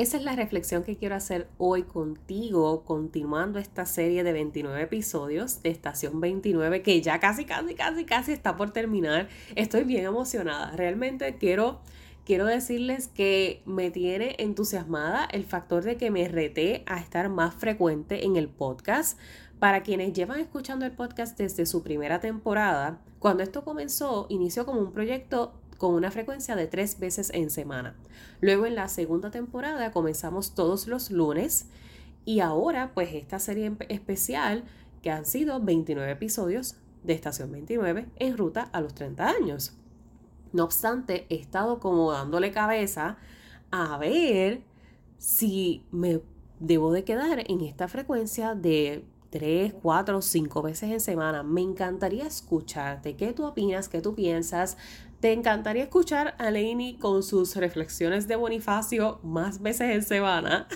Esa 0.00 0.16
es 0.16 0.24
la 0.24 0.34
reflexión 0.34 0.82
que 0.82 0.96
quiero 0.96 1.14
hacer 1.14 1.46
hoy 1.58 1.82
contigo, 1.82 2.84
continuando 2.86 3.58
esta 3.58 3.84
serie 3.84 4.24
de 4.24 4.32
29 4.32 4.80
episodios 4.80 5.62
de 5.62 5.68
Estación 5.68 6.22
29, 6.22 6.80
que 6.80 7.02
ya 7.02 7.20
casi, 7.20 7.44
casi, 7.44 7.74
casi, 7.74 8.06
casi 8.06 8.32
está 8.32 8.56
por 8.56 8.70
terminar. 8.70 9.28
Estoy 9.56 9.84
bien 9.84 10.06
emocionada. 10.06 10.74
Realmente 10.74 11.36
quiero, 11.36 11.82
quiero 12.24 12.46
decirles 12.46 13.08
que 13.08 13.62
me 13.66 13.90
tiene 13.90 14.36
entusiasmada 14.38 15.26
el 15.26 15.44
factor 15.44 15.84
de 15.84 15.98
que 15.98 16.10
me 16.10 16.26
reté 16.28 16.82
a 16.86 16.98
estar 16.98 17.28
más 17.28 17.54
frecuente 17.54 18.24
en 18.24 18.36
el 18.36 18.48
podcast. 18.48 19.18
Para 19.58 19.82
quienes 19.82 20.14
llevan 20.14 20.40
escuchando 20.40 20.86
el 20.86 20.92
podcast 20.92 21.36
desde 21.36 21.66
su 21.66 21.82
primera 21.82 22.20
temporada, 22.20 23.02
cuando 23.18 23.42
esto 23.42 23.64
comenzó, 23.64 24.24
inició 24.30 24.64
como 24.64 24.80
un 24.80 24.92
proyecto 24.92 25.60
con 25.80 25.94
una 25.94 26.10
frecuencia 26.10 26.56
de 26.56 26.66
tres 26.66 27.00
veces 27.00 27.30
en 27.32 27.48
semana. 27.48 27.96
Luego 28.42 28.66
en 28.66 28.74
la 28.74 28.86
segunda 28.88 29.30
temporada 29.30 29.92
comenzamos 29.92 30.54
todos 30.54 30.86
los 30.86 31.10
lunes 31.10 31.68
y 32.26 32.40
ahora 32.40 32.92
pues 32.92 33.14
esta 33.14 33.38
serie 33.38 33.72
especial 33.88 34.64
que 35.00 35.10
han 35.10 35.24
sido 35.24 35.58
29 35.58 36.12
episodios 36.12 36.76
de 37.02 37.14
Estación 37.14 37.50
29 37.50 38.08
en 38.16 38.36
ruta 38.36 38.68
a 38.74 38.82
los 38.82 38.94
30 38.94 39.26
años. 39.26 39.72
No 40.52 40.64
obstante, 40.64 41.24
he 41.30 41.36
estado 41.36 41.80
como 41.80 42.12
dándole 42.12 42.52
cabeza 42.52 43.16
a 43.70 43.96
ver 43.96 44.62
si 45.16 45.82
me 45.90 46.20
debo 46.58 46.92
de 46.92 47.04
quedar 47.04 47.42
en 47.50 47.62
esta 47.62 47.88
frecuencia 47.88 48.54
de 48.54 49.06
3, 49.30 49.76
4, 49.80 50.20
5 50.20 50.60
veces 50.62 50.90
en 50.90 51.00
semana. 51.00 51.42
Me 51.42 51.62
encantaría 51.62 52.26
escucharte. 52.26 53.16
¿Qué 53.16 53.32
tú 53.32 53.46
opinas? 53.46 53.88
¿Qué 53.88 54.02
tú 54.02 54.14
piensas? 54.14 54.76
¿Te 55.20 55.34
encantaría 55.34 55.82
escuchar 55.82 56.34
a 56.38 56.50
Lainey 56.50 56.94
con 56.94 57.22
sus 57.22 57.54
reflexiones 57.56 58.26
de 58.26 58.36
Bonifacio 58.36 59.20
más 59.22 59.60
veces 59.60 59.94
en 59.94 60.02
semana? 60.02 60.66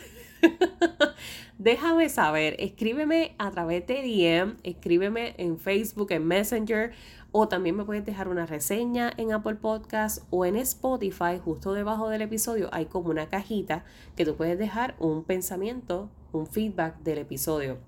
Déjame 1.59 2.11
saber, 2.11 2.55
escríbeme 2.59 3.35
a 3.39 3.51
través 3.53 3.87
de 3.87 4.03
DM, 4.03 4.57
escríbeme 4.63 5.35
en 5.39 5.59
Facebook, 5.59 6.09
en 6.11 6.27
Messenger, 6.27 6.93
o 7.33 7.49
también 7.49 7.75
me 7.75 7.87
puedes 7.87 8.05
dejar 8.05 8.29
una 8.29 8.45
reseña 8.45 9.11
en 9.17 9.33
Apple 9.33 9.55
Podcast 9.55 10.23
o 10.29 10.45
en 10.45 10.57
Spotify, 10.57 11.41
justo 11.43 11.73
debajo 11.73 12.11
del 12.11 12.21
episodio 12.21 12.69
hay 12.71 12.85
como 12.85 13.09
una 13.09 13.31
cajita 13.31 13.87
que 14.15 14.27
tú 14.27 14.37
puedes 14.37 14.59
dejar 14.59 14.95
un 14.99 15.25
pensamiento, 15.25 16.11
un 16.33 16.47
feedback 16.47 16.99
del 16.99 17.17
episodio. 17.17 17.79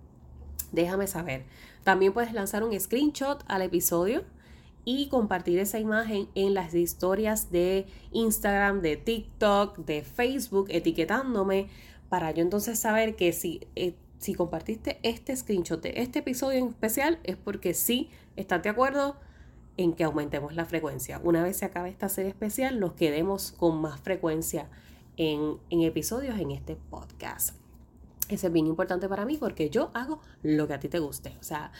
Déjame 0.73 1.07
saber. 1.07 1.45
También 1.85 2.15
puedes 2.15 2.33
lanzar 2.33 2.65
un 2.65 2.81
screenshot 2.81 3.45
al 3.47 3.61
episodio 3.61 4.25
y 4.87 5.09
compartir 5.09 5.59
esa 5.59 5.81
imagen 5.81 6.29
en 6.37 6.55
las 6.55 6.73
historias 6.73 7.51
de 7.51 7.87
Instagram, 8.13 8.81
de 8.81 8.97
TikTok, 8.97 9.79
de 9.79 10.03
Facebook, 10.03 10.69
etiquetándome 10.71 11.67
para 12.09 12.31
yo 12.31 12.41
entonces 12.41 12.79
saber 12.79 13.17
que 13.17 13.33
si, 13.33 13.67
eh, 13.75 13.95
si 14.19 14.35
compartiste 14.35 15.01
este 15.03 15.35
screenshot 15.37 15.83
de 15.83 15.95
este 15.97 16.21
episodio 16.21 16.61
en 16.61 16.69
especial 16.69 17.19
es 17.25 17.37
porque 17.37 17.75
sí 17.75 18.11
estás 18.37 18.63
de 18.63 18.69
acuerdo 18.69 19.17
en 19.77 19.93
que 19.93 20.05
aumentemos 20.05 20.55
la 20.55 20.65
frecuencia. 20.65 21.21
Una 21.23 21.43
vez 21.43 21.57
se 21.57 21.65
acabe 21.65 21.91
esta 21.91 22.09
serie 22.09 22.31
especial, 22.31 22.79
nos 22.79 22.93
quedemos 22.93 23.53
con 23.59 23.81
más 23.81 24.01
frecuencia 24.01 24.71
en, 25.17 25.59
en 25.69 25.83
episodios 25.83 26.39
en 26.39 26.53
este 26.53 26.77
podcast. 26.77 27.57
Eso 28.29 28.49
es 28.49 28.53
bien 28.53 28.67
importante 28.67 29.09
para 29.09 29.25
mí 29.25 29.37
porque 29.37 29.71
yo 29.71 29.91
hago 29.95 30.21
lo 30.43 30.67
que 30.67 30.75
a 30.75 30.81
ti 30.81 30.89
te 30.89 30.99
guste. 30.99 31.37
O 31.39 31.45
sea, 31.45 31.71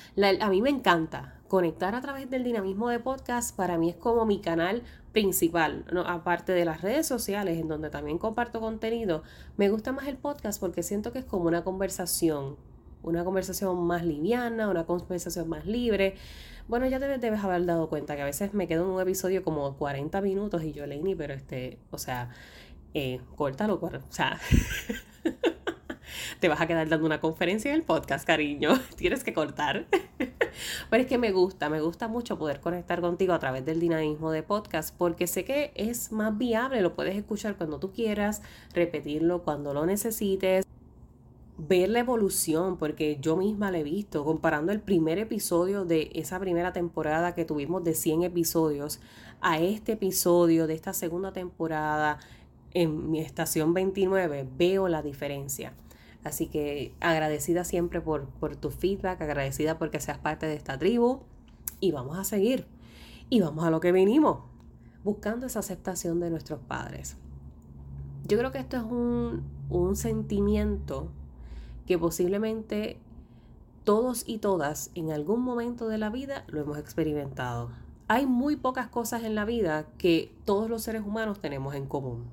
a 0.41 0.51
mí 0.51 0.63
me 0.63 0.71
encanta 0.71 1.41
conectar 1.49 1.97
a 1.97 2.01
través 2.01 2.31
del 2.31 2.45
dinamismo 2.45 2.89
de 2.89 3.01
podcast. 3.01 3.57
Para 3.57 3.79
mí 3.79 3.91
es 3.91 3.97
como 3.97 4.25
mi 4.27 4.41
canal 4.41 4.85
principal, 5.11 5.85
¿no? 5.93 6.03
aparte 6.03 6.53
de 6.53 6.65
las 6.65 6.83
redes 6.83 7.07
sociales 7.07 7.59
en 7.59 7.67
donde 7.67 7.91
también 7.91 8.19
comparto 8.19 8.61
contenido. 8.61 9.25
Me 9.57 9.71
gusta 9.71 9.91
más 9.91 10.07
el 10.07 10.19
podcast 10.19 10.61
porque 10.61 10.85
siento 10.85 11.13
que 11.13 11.19
es 11.19 11.25
como 11.25 11.47
una 11.47 11.65
conversación. 11.65 12.57
Una 13.03 13.25
conversación 13.25 13.85
más 13.85 14.05
liviana, 14.05 14.69
una 14.69 14.85
conversación 14.85 15.49
más 15.49 15.67
libre. 15.67 16.15
Bueno, 16.69 16.87
ya 16.87 17.01
te 17.01 17.07
debes 17.19 17.43
haber 17.43 17.65
dado 17.67 17.89
cuenta 17.89 18.15
que 18.15 18.23
a 18.23 18.25
veces 18.25 18.55
me 18.55 18.69
quedo 18.69 18.85
en 18.85 18.91
un 18.91 19.01
episodio 19.01 19.43
como 19.43 19.77
40 19.77 20.21
minutos 20.21 20.63
y 20.63 20.73
yo, 20.73 20.87
Leini, 20.87 21.15
pero 21.15 21.35
este, 21.35 21.79
o 21.91 21.99
sea, 21.99 22.31
eh, 22.95 23.21
córtalo, 23.37 23.81
o 23.81 23.91
sea, 24.11 24.41
te 26.41 26.49
vas 26.49 26.61
a 26.61 26.67
quedar 26.67 26.89
dando 26.89 27.07
una 27.07 27.21
conferencia 27.21 27.71
en 27.71 27.77
el 27.77 27.83
podcast, 27.83 28.27
cariño. 28.27 28.79
Tienes 28.97 29.25
que 29.25 29.33
cortar. 29.33 29.87
Pero 30.91 31.03
es 31.03 31.07
que 31.07 31.19
me 31.19 31.33
gusta, 31.33 31.69
me 31.69 31.81
gusta 31.81 32.09
mucho 32.09 32.39
poder 32.39 32.61
conectar 32.61 33.01
contigo 33.01 33.33
a 33.35 33.39
través 33.39 33.65
del 33.65 33.81
dinamismo 33.81 34.31
de 34.31 34.43
podcast 34.43 34.95
porque 34.97 35.27
sé 35.27 35.45
que 35.45 35.73
es 35.75 36.13
más 36.13 36.37
viable, 36.39 36.81
lo 36.81 36.95
puedes 36.95 37.17
escuchar 37.17 37.57
cuando 37.57 37.79
tú 37.79 37.93
quieras, 37.93 38.43
repetirlo 38.73 39.43
cuando 39.43 39.75
lo 39.75 39.85
necesites 39.87 40.67
ver 41.59 41.89
la 41.89 42.01
evolución, 42.01 42.77
porque 42.77 43.19
yo 43.21 43.37
misma 43.37 43.71
la 43.71 43.79
he 43.79 43.83
visto, 43.83 44.25
comparando 44.25 44.73
el 44.73 44.81
primer 44.81 45.19
episodio 45.19 45.85
de 45.85 46.11
esa 46.15 46.39
primera 46.39 46.73
temporada 46.73 47.35
que 47.35 47.45
tuvimos 47.45 47.83
de 47.83 47.95
100 47.95 48.25
episodios 48.25 49.01
a 49.41 49.59
este 49.59 49.93
episodio 49.93 50.67
de 50.67 50.75
esta 50.75 50.93
segunda 50.93 51.33
temporada 51.33 52.19
en 52.75 53.11
mi 53.11 53.21
estación 53.21 53.73
29, 53.73 54.47
veo 54.57 54.89
la 54.89 55.03
diferencia. 55.03 55.73
Así 56.27 56.49
que 56.49 56.93
agradecida 56.99 57.63
siempre 57.63 58.01
por, 58.01 58.27
tu 58.61 58.71
feedback, 58.71 59.23
agradecida 59.23 59.79
porque 59.79 60.01
seas 60.01 60.19
parte 60.19 60.47
de 60.47 60.55
esta 60.55 60.77
tribu 60.77 61.21
y 61.79 61.93
vamos 61.93 62.19
a 62.19 62.25
seguir. 62.25 62.67
Y 63.31 63.41
vamos 63.41 63.65
a 63.65 63.71
lo 63.71 63.79
que 63.79 63.93
vinimos, 63.93 64.41
buscando 65.05 65.47
esa 65.47 65.61
aceptación 65.61 66.19
de 66.19 66.31
nuestros 66.31 66.59
padres. 66.59 67.17
Yo 68.27 68.39
creo 68.39 68.51
que 68.51 68.59
esto 68.59 68.77
es 68.77 68.83
un, 68.83 69.45
un 69.71 69.95
sentimiento 69.95 71.13
que 71.87 71.97
posiblemente 71.97 72.99
todos 73.85 74.25
y 74.27 74.39
todas 74.39 74.91
en 74.97 75.13
algún 75.13 75.43
momento 75.43 75.87
de 75.87 75.99
la 75.99 76.11
vida 76.11 76.43
lo 76.49 76.61
hemos 76.61 76.77
experimentado. 76.77 77.71
Hay 78.09 78.27
muy 78.27 78.57
pocas 78.57 78.89
cosas 78.89 79.23
en 79.23 79.37
la 79.37 79.45
vida 79.45 79.87
que 79.97 80.35
todos 80.45 80.69
los 80.69 80.83
seres 80.83 81.03
humanos 81.03 81.39
tenemos 81.39 81.77
en 81.77 81.87
común, 81.87 82.25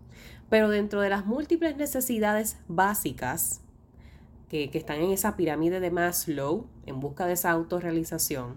pero 0.50 0.70
dentro 0.70 1.00
de 1.00 1.12
las 1.12 1.28
múltiples 1.28 1.78
necesidades 1.78 2.58
básicas 2.68 3.63
que, 4.54 4.78
están 4.78 5.02
en 5.02 5.10
esa 5.10 5.36
pirámide 5.36 5.80
de 5.80 5.90
Maslow 5.90 6.68
en 6.86 7.00
busca 7.00 7.26
de 7.26 7.34
esa 7.34 7.50
autorrealización 7.50 8.54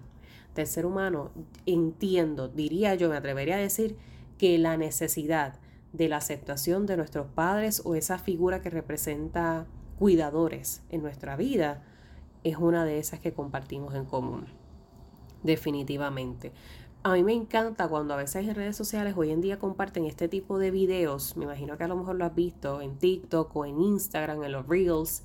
del 0.55 0.67
ser 0.67 0.85
humano, 0.85 1.31
entiendo, 1.65 2.49
diría 2.49 2.95
yo, 2.95 3.09
me 3.09 3.17
atrevería 3.17 3.57
a 3.57 3.61
decir 3.61 3.97
que 4.37 4.59
la 4.59 4.77
necesidad 4.77 5.55
de 5.95 6.11
la 6.11 6.19
aceptación 6.19 6.85
de 6.85 6.99
nuestros 6.99 7.29
padres 7.29 7.81
o 7.85 7.95
esa 7.95 8.19
figura 8.19 8.61
que 8.61 8.69
representa 8.69 9.67
cuidadores 9.99 10.83
en 10.91 11.01
nuestra 11.01 11.35
vida 11.35 11.83
es 12.45 12.59
una 12.59 12.85
de 12.85 12.99
esas 12.99 13.21
que 13.21 13.33
compartimos 13.33 13.95
en 13.95 14.05
común. 14.05 14.49
Definitivamente. 15.45 16.53
A 17.05 17.15
mí 17.15 17.23
me 17.23 17.33
encanta 17.33 17.89
cuando 17.89 18.13
a 18.13 18.19
veces 18.19 18.47
en 18.47 18.55
redes 18.55 18.77
sociales 18.77 19.15
hoy 19.17 19.31
en 19.31 19.41
día 19.41 19.59
comparten 19.59 20.05
este 20.05 20.29
tipo 20.29 20.59
de 20.59 20.71
videos. 20.71 21.39
Me 21.39 21.45
imagino 21.45 21.79
que 21.79 21.85
a 21.85 21.89
lo 21.89 21.97
mejor 21.97 22.17
lo 22.17 22.27
has 22.27 22.35
visto 22.35 22.83
en 22.83 22.99
TikTok 22.99 23.57
o 23.57 23.65
en 23.65 23.81
Instagram, 23.81 24.43
en 24.43 24.53
los 24.53 24.67
Reels, 24.67 25.23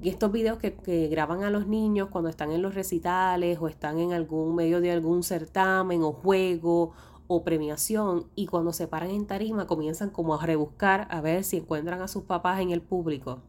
y 0.00 0.10
estos 0.10 0.30
videos 0.30 0.58
que, 0.58 1.08
graban 1.08 1.42
a 1.42 1.50
los 1.50 1.66
niños 1.66 2.08
cuando 2.10 2.28
están 2.28 2.52
en 2.52 2.62
los 2.62 2.74
recitales 2.74 3.58
o 3.60 3.68
están 3.68 3.98
en 3.98 4.12
algún 4.12 4.54
medio 4.54 4.80
de 4.80 4.90
algún 4.90 5.22
certamen 5.22 6.02
o 6.02 6.12
juego 6.12 6.92
o 7.28 7.42
premiación 7.42 8.26
y 8.36 8.46
cuando 8.46 8.72
se 8.72 8.86
paran 8.86 9.10
en 9.10 9.26
tarima 9.26 9.66
comienzan 9.66 10.10
como 10.10 10.34
a 10.34 10.44
rebuscar 10.44 11.08
a 11.10 11.20
ver 11.20 11.44
si 11.44 11.56
encuentran 11.56 12.02
a 12.02 12.08
sus 12.08 12.24
papás 12.24 12.60
en 12.60 12.70
el 12.70 12.82
público. 12.82 13.40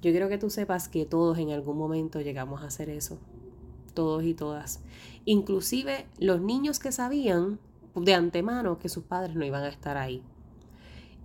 Yo 0.00 0.12
quiero 0.12 0.28
que 0.28 0.38
tú 0.38 0.48
sepas 0.48 0.88
que 0.88 1.04
todos 1.04 1.36
en 1.38 1.50
algún 1.50 1.76
momento 1.76 2.20
llegamos 2.20 2.62
a 2.62 2.68
hacer 2.68 2.88
eso. 2.88 3.18
Todos 3.92 4.24
y 4.24 4.32
todas. 4.32 4.80
Inclusive 5.24 6.06
los 6.18 6.40
niños 6.40 6.78
que 6.78 6.92
sabían 6.92 7.58
de 7.94 8.14
antemano 8.14 8.78
que 8.78 8.88
sus 8.88 9.04
padres 9.04 9.34
no 9.34 9.44
iban 9.44 9.64
a 9.64 9.68
estar 9.68 9.96
ahí. 9.96 10.22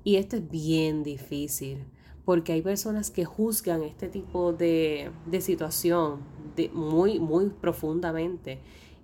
Y 0.03 0.17
esto 0.17 0.35
es 0.35 0.49
bien 0.49 1.03
difícil 1.03 1.85
porque 2.25 2.53
hay 2.53 2.61
personas 2.63 3.11
que 3.11 3.23
juzgan 3.23 3.83
este 3.83 4.09
tipo 4.09 4.51
de, 4.51 5.11
situación 5.39 6.21
de 6.55 6.69
muy, 6.69 7.19
muy 7.19 7.49
profundamente. 7.49 8.59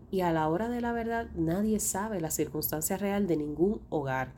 Y 0.10 0.22
a 0.22 0.34
la 0.34 0.50
hora 0.50 0.68
de 0.68 0.82
la 0.82 0.92
verdad, 0.92 1.30
nadie 1.36 1.80
sabe 1.80 2.20
la 2.20 2.32
circunstancia 2.32 2.98
real 2.98 3.28
de 3.28 3.38
ningún 3.38 3.80
hogar. 3.90 4.34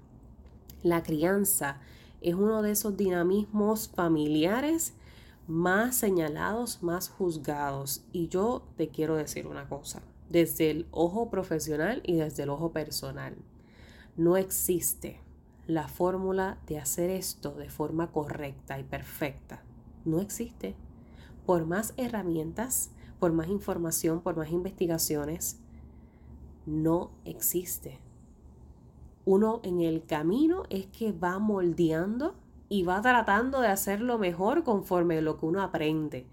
La 0.84 1.02
crianza 1.02 1.80
es 2.22 2.36
uno 2.36 2.62
de 2.62 2.72
esos 2.72 2.98
dinamismos 2.98 3.88
familiares 3.88 4.94
más 5.48 5.96
señalados, 5.96 6.84
más 6.84 7.10
juzgados. 7.10 8.04
Y 8.12 8.28
yo 8.28 8.64
te 8.76 8.90
quiero 8.90 9.16
decir 9.16 9.48
una 9.48 9.68
cosa, 9.68 10.02
desde 10.30 10.70
el 10.70 10.88
ojo 10.92 11.30
profesional 11.30 12.02
y 12.06 12.18
desde 12.18 12.44
el 12.44 12.50
ojo 12.50 12.74
personal. 12.74 13.36
No 14.18 14.36
existe 14.36 15.23
la 15.68 15.88
fórmula 15.88 16.58
de 16.68 16.78
hacer 16.78 17.10
esto 17.10 17.52
de 17.52 17.70
forma 17.70 18.12
correcta 18.12 18.80
y 18.80 18.84
perfecta. 18.84 19.64
No 20.06 20.20
existe. 20.20 20.76
Por 21.46 21.66
más 21.66 21.94
herramientas, 21.98 22.92
por 23.20 23.32
más 23.32 23.48
información, 23.48 24.22
por 24.22 24.36
más 24.36 24.52
investigaciones, 24.52 25.60
no 26.66 27.12
existe. 27.26 28.00
Uno 29.26 29.62
en 29.64 29.82
el 29.82 30.06
camino 30.06 30.64
es 30.70 30.88
que 30.88 31.14
va 31.14 31.40
moldeando 31.40 32.36
y 32.68 32.84
va 32.84 33.02
tratando 33.02 33.62
de 33.62 33.68
hacerlo 33.68 34.18
mejor 34.18 34.64
conforme 34.64 35.22
lo 35.22 35.38
que 35.38 35.46
uno 35.46 35.62
aprende. 35.62 36.26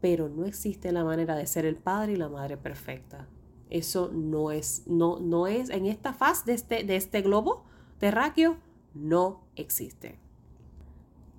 Pero 0.00 0.28
no 0.28 0.44
existe 0.44 0.92
la 0.92 1.04
manera 1.04 1.34
de 1.34 1.46
ser 1.46 1.64
el 1.64 1.76
padre 1.76 2.12
y 2.12 2.16
la 2.16 2.28
madre 2.28 2.58
perfecta. 2.58 3.26
Eso 3.70 4.10
no 4.12 4.50
es, 4.50 4.82
no, 4.86 5.18
no 5.20 5.46
es, 5.46 5.70
en 5.70 5.86
esta 5.86 6.12
faz 6.12 6.44
de 6.44 6.52
este, 6.52 6.84
de 6.84 6.96
este 6.96 7.22
globo 7.22 7.64
terráqueo, 7.98 8.56
no 8.94 9.42
existe. 9.56 10.18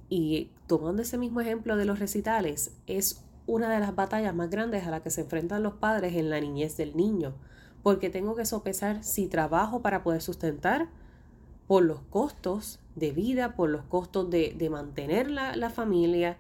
Y 0.10 0.52
tomando 0.68 1.02
ese 1.02 1.18
mismo 1.18 1.42
ejemplo 1.42 1.78
de 1.78 1.86
los 1.86 2.00
recitales, 2.00 2.76
es 2.88 3.24
una 3.48 3.70
de 3.70 3.80
las 3.80 3.96
batallas 3.96 4.36
más 4.36 4.50
grandes 4.50 4.86
a 4.86 4.92
las 4.92 5.02
que 5.02 5.10
se 5.10 5.22
enfrentan 5.22 5.64
los 5.64 5.74
padres 5.74 6.16
en 6.16 6.30
la 6.30 6.40
niñez 6.40 6.78
del 6.78 6.96
niño, 6.96 7.36
porque 7.84 8.10
tengo 8.10 8.36
que 8.36 8.46
sopesar 8.46 9.04
si 9.04 9.28
trabajo 9.28 9.82
para 9.82 10.04
poder 10.04 10.22
sustentar 10.22 10.90
por 11.68 11.84
los 11.84 12.02
costos 12.02 12.80
de 12.96 13.12
vida, 13.12 13.56
por 13.56 13.70
los 13.70 13.84
costos 13.84 14.30
de, 14.30 14.68
mantener 14.70 15.30
la, 15.30 15.56
la 15.56 15.70
familia, 15.70 16.38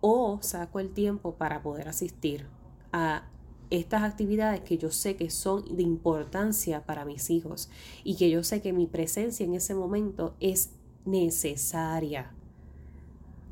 o 0.00 0.38
saco 0.42 0.78
el 0.80 0.90
tiempo 0.90 1.34
para 1.34 1.62
poder 1.62 1.88
asistir 1.88 2.46
a 2.92 3.24
estas 3.70 4.02
actividades 4.02 4.60
que 4.60 4.78
yo 4.78 4.90
sé 4.90 5.16
que 5.16 5.30
son 5.30 5.76
de 5.76 5.82
importancia 5.82 6.84
para 6.84 7.04
mis 7.04 7.30
hijos 7.30 7.70
y 8.04 8.16
que 8.16 8.30
yo 8.30 8.42
sé 8.44 8.62
que 8.62 8.72
mi 8.72 8.86
presencia 8.86 9.44
en 9.44 9.54
ese 9.54 9.74
momento 9.74 10.34
es 10.40 10.70
necesaria. 11.04 12.32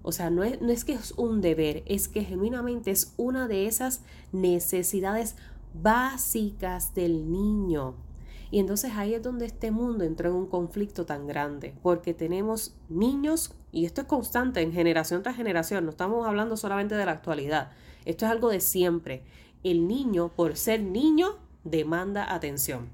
O 0.03 0.13
sea, 0.13 0.31
no 0.31 0.45
es, 0.45 0.61
no 0.61 0.71
es 0.71 0.85
que 0.85 0.93
es 0.93 1.13
un 1.13 1.41
deber, 1.41 1.83
es 1.87 2.07
que 2.07 2.23
genuinamente 2.23 2.93
es 2.93 3.13
una 3.17 3.49
de 3.49 3.67
esas 3.67 4.03
necesidades 4.31 5.35
básicas 5.75 6.95
del 6.95 7.31
niño. 7.31 7.97
Y 8.51 8.61
entonces 8.61 8.93
ahí 8.95 9.15
es 9.15 9.23
donde 9.23 9.47
este 9.47 9.73
mundo 9.73 10.05
entró 10.05 10.31
en 10.31 10.37
un 10.37 10.47
conflicto 10.47 11.05
tan 11.05 11.27
grande, 11.27 11.75
porque 11.83 12.15
tenemos 12.15 12.77
niños, 12.89 13.53
y 13.73 13.85
esto 13.85 14.03
es 14.03 14.07
constante 14.07 14.63
en 14.63 14.73
generación 14.73 15.23
tras 15.25 15.37
generación, 15.37 15.85
no 15.85 15.91
estamos 15.91 16.25
hablando 16.27 16.57
solamente 16.57 16.95
de 16.95 17.05
la 17.05 17.13
actualidad, 17.13 17.73
esto 18.05 18.25
es 18.25 18.31
algo 18.31 18.51
de 18.51 18.61
siempre. 18.61 19.25
El 19.63 19.89
niño, 19.89 20.31
por 20.35 20.57
ser 20.57 20.83
niño, 20.83 21.39
demanda 21.65 22.35
atención. 22.35 22.89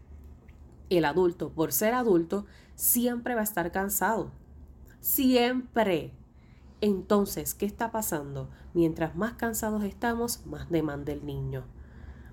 El 0.91 1.05
adulto, 1.05 1.51
por 1.51 1.73
ser 1.73 1.95
adulto, 1.95 2.47
siempre 2.75 3.35
va 3.35 3.41
a 3.41 3.45
estar 3.45 3.73
cansado. 3.73 4.31
Siempre. 5.01 6.13
Entonces, 6.81 7.55
¿qué 7.55 7.67
está 7.67 7.91
pasando? 7.91 8.51
Mientras 8.75 9.15
más 9.17 9.35
cansados 9.35 9.85
estamos, 9.85 10.45
más 10.47 10.71
demanda 10.71 11.13
el 11.13 11.25
niño. 11.25 11.65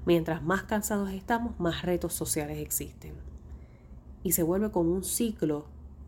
Mientras 0.05 0.41
más 0.41 0.63
cansados 0.63 1.11
estamos, 1.11 1.59
más 1.59 1.83
retos 1.83 2.13
sociales 2.13 2.57
existen. 2.57 3.13
Y 4.23 4.31
se 4.31 4.43
vuelve 4.43 4.71
como 4.71 4.91
un 4.91 5.03
ciclo 5.03 5.65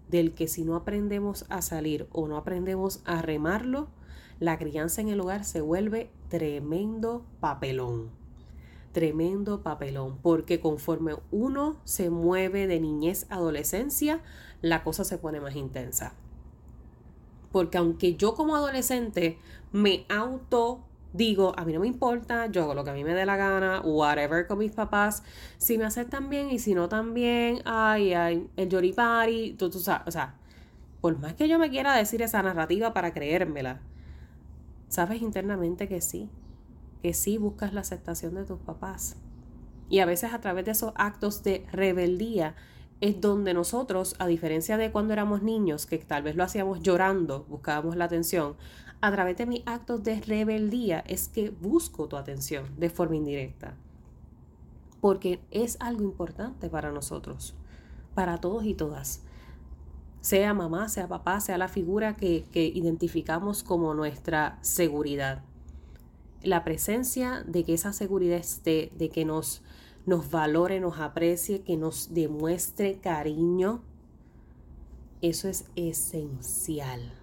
del 0.09 0.33
que 0.33 0.47
si 0.47 0.63
no 0.63 0.75
aprendemos 0.75 1.45
a 1.49 1.61
salir 1.61 2.07
o 2.11 2.27
no 2.27 2.37
aprendemos 2.37 3.01
a 3.05 3.21
remarlo, 3.21 3.87
la 4.41 4.57
crianza 4.57 5.01
en 5.01 5.09
el 5.09 5.19
hogar 5.19 5.45
se 5.45 5.61
vuelve 5.61 6.09
tremendo 6.27 7.23
papelón. 7.39 8.09
Tremendo 8.91 9.61
papelón, 9.61 10.17
porque 10.17 10.59
conforme 10.59 11.13
uno 11.29 11.79
se 11.83 12.09
mueve 12.09 12.65
de 12.65 12.79
niñez 12.79 13.27
a 13.29 13.35
adolescencia, 13.35 14.19
la 14.61 14.83
cosa 14.83 15.03
se 15.03 15.19
pone 15.19 15.39
más 15.39 15.55
intensa. 15.55 16.15
Porque 17.51 17.77
aunque 17.77 18.15
yo 18.15 18.33
como 18.33 18.55
adolescente 18.55 19.37
me 19.71 20.05
auto 20.09 20.85
digo, 21.13 21.53
a 21.55 21.63
mí 21.63 21.71
no 21.73 21.81
me 21.81 21.87
importa, 21.87 22.47
yo 22.47 22.63
hago 22.63 22.73
lo 22.73 22.83
que 22.83 22.89
a 22.89 22.93
mí 22.93 23.03
me 23.03 23.13
dé 23.13 23.27
la 23.27 23.37
gana, 23.37 23.81
whatever 23.81 24.47
con 24.47 24.57
mis 24.57 24.71
papás, 24.71 25.21
si 25.59 25.77
me 25.77 25.85
aceptan 25.85 26.29
bien 26.29 26.49
y 26.49 26.57
si 26.57 26.73
no 26.73 26.89
también, 26.89 27.61
ay, 27.65 28.13
ay, 28.13 28.49
el 28.55 28.69
yoripari, 28.69 29.53
tú, 29.53 29.69
tú 29.69 29.79
sabes, 29.79 30.07
o 30.07 30.11
sea, 30.11 30.33
por 30.99 31.19
más 31.19 31.35
que 31.35 31.47
yo 31.47 31.59
me 31.59 31.69
quiera 31.69 31.95
decir 31.95 32.23
esa 32.23 32.41
narrativa 32.41 32.93
para 32.93 33.13
creérmela, 33.13 33.81
sabes 34.91 35.21
internamente 35.21 35.87
que 35.87 36.01
sí, 36.01 36.29
que 37.01 37.13
sí 37.13 37.37
buscas 37.37 37.73
la 37.73 37.79
aceptación 37.79 38.35
de 38.35 38.43
tus 38.43 38.59
papás. 38.59 39.15
Y 39.89 39.99
a 39.99 40.05
veces 40.05 40.33
a 40.33 40.41
través 40.41 40.65
de 40.65 40.71
esos 40.71 40.91
actos 40.95 41.43
de 41.43 41.65
rebeldía 41.71 42.55
es 42.99 43.21
donde 43.21 43.53
nosotros, 43.53 44.15
a 44.19 44.27
diferencia 44.27 44.75
de 44.75 44.91
cuando 44.91 45.13
éramos 45.13 45.43
niños, 45.43 45.85
que 45.85 45.97
tal 45.97 46.23
vez 46.23 46.35
lo 46.35 46.43
hacíamos 46.43 46.81
llorando, 46.81 47.45
buscábamos 47.45 47.95
la 47.95 48.03
atención, 48.03 48.57
a 48.99 49.09
través 49.13 49.37
de 49.37 49.45
mis 49.45 49.63
actos 49.65 50.03
de 50.03 50.19
rebeldía 50.19 50.99
es 51.07 51.29
que 51.29 51.51
busco 51.51 52.09
tu 52.09 52.17
atención 52.17 52.65
de 52.77 52.89
forma 52.89 53.15
indirecta. 53.15 53.75
Porque 54.99 55.39
es 55.51 55.77
algo 55.79 56.03
importante 56.03 56.69
para 56.69 56.91
nosotros, 56.91 57.55
para 58.13 58.39
todos 58.39 58.65
y 58.65 58.73
todas. 58.73 59.23
Sea 60.21 60.53
mamá, 60.53 60.87
sea 60.87 61.07
papá, 61.07 61.39
sea 61.39 61.57
la 61.57 61.67
figura 61.67 62.15
que, 62.15 62.45
identificamos 62.53 63.63
como 63.63 63.93
nuestra 63.93 64.57
seguridad. 64.61 65.43
La 66.43 66.63
presencia 66.63 67.43
de 67.45 67.63
que 67.63 67.73
esa 67.73 67.93
seguridad 67.93 68.37
esté, 68.37 68.91
de 68.97 69.09
que 69.09 69.25
nos 69.25 69.61
nos 70.05 70.31
valore, 70.31 70.79
nos 70.79 70.99
aprecie, 70.99 71.61
que 71.61 71.77
nos 71.77 72.13
demuestre 72.13 72.99
cariño. 72.99 73.81
Eso 75.21 75.47
es 75.47 75.65
esencial. 75.75 77.13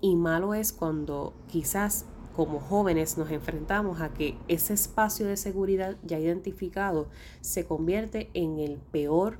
Y 0.00 0.16
malo 0.16 0.54
es 0.54 0.72
cuando 0.72 1.34
quizás 1.48 2.04
como 2.36 2.60
jóvenes 2.60 3.18
nos 3.18 3.30
enfrentamos 3.30 4.00
a 4.00 4.10
que 4.10 4.36
ese 4.48 4.74
espacio 4.74 5.26
de 5.26 5.36
seguridad 5.36 5.96
ya 6.04 6.18
identificado 6.18 7.08
se 7.40 7.64
convierte 7.64 8.30
en 8.34 8.58
el 8.58 8.76
peor 8.76 9.38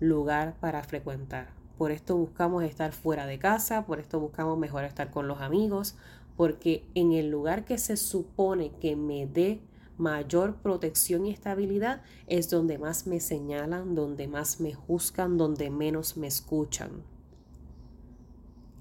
lugar 0.00 0.56
para 0.60 0.82
frecuentar. 0.82 1.61
Por 1.78 1.90
esto 1.90 2.16
buscamos 2.16 2.64
estar 2.64 2.92
fuera 2.92 3.26
de 3.26 3.38
casa, 3.38 3.86
por 3.86 3.98
esto 3.98 4.20
buscamos 4.20 4.58
mejor 4.58 4.84
estar 4.84 5.10
con 5.10 5.28
los 5.28 5.40
amigos, 5.40 5.96
porque 6.36 6.84
en 6.94 7.12
el 7.12 7.30
lugar 7.30 7.64
que 7.64 7.78
se 7.78 7.96
supone 7.96 8.72
que 8.80 8.96
me 8.96 9.26
dé 9.26 9.60
mayor 9.98 10.56
protección 10.56 11.26
y 11.26 11.30
estabilidad 11.30 12.02
es 12.26 12.50
donde 12.50 12.78
más 12.78 13.06
me 13.06 13.20
señalan, 13.20 13.94
donde 13.94 14.28
más 14.28 14.60
me 14.60 14.74
juzgan, 14.74 15.36
donde 15.36 15.70
menos 15.70 16.16
me 16.16 16.26
escuchan. 16.26 17.02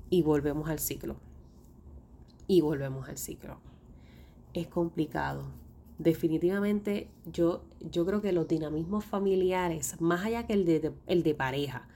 Y 0.09 0.23
volvemos 0.23 0.69
al 0.69 0.79
ciclo. 0.79 1.17
Y 2.47 2.61
volvemos 2.61 3.07
al 3.07 3.17
ciclo. 3.17 3.59
Es 4.53 4.67
complicado. 4.67 5.43
Definitivamente 5.99 7.07
yo, 7.31 7.63
yo 7.79 8.05
creo 8.05 8.21
que 8.21 8.31
los 8.31 8.47
dinamismos 8.47 9.05
familiares, 9.05 10.01
más 10.01 10.25
allá 10.25 10.47
que 10.47 10.53
el 10.53 10.65
de, 10.65 10.93
el 11.05 11.23
de 11.23 11.35
pareja, 11.35 11.87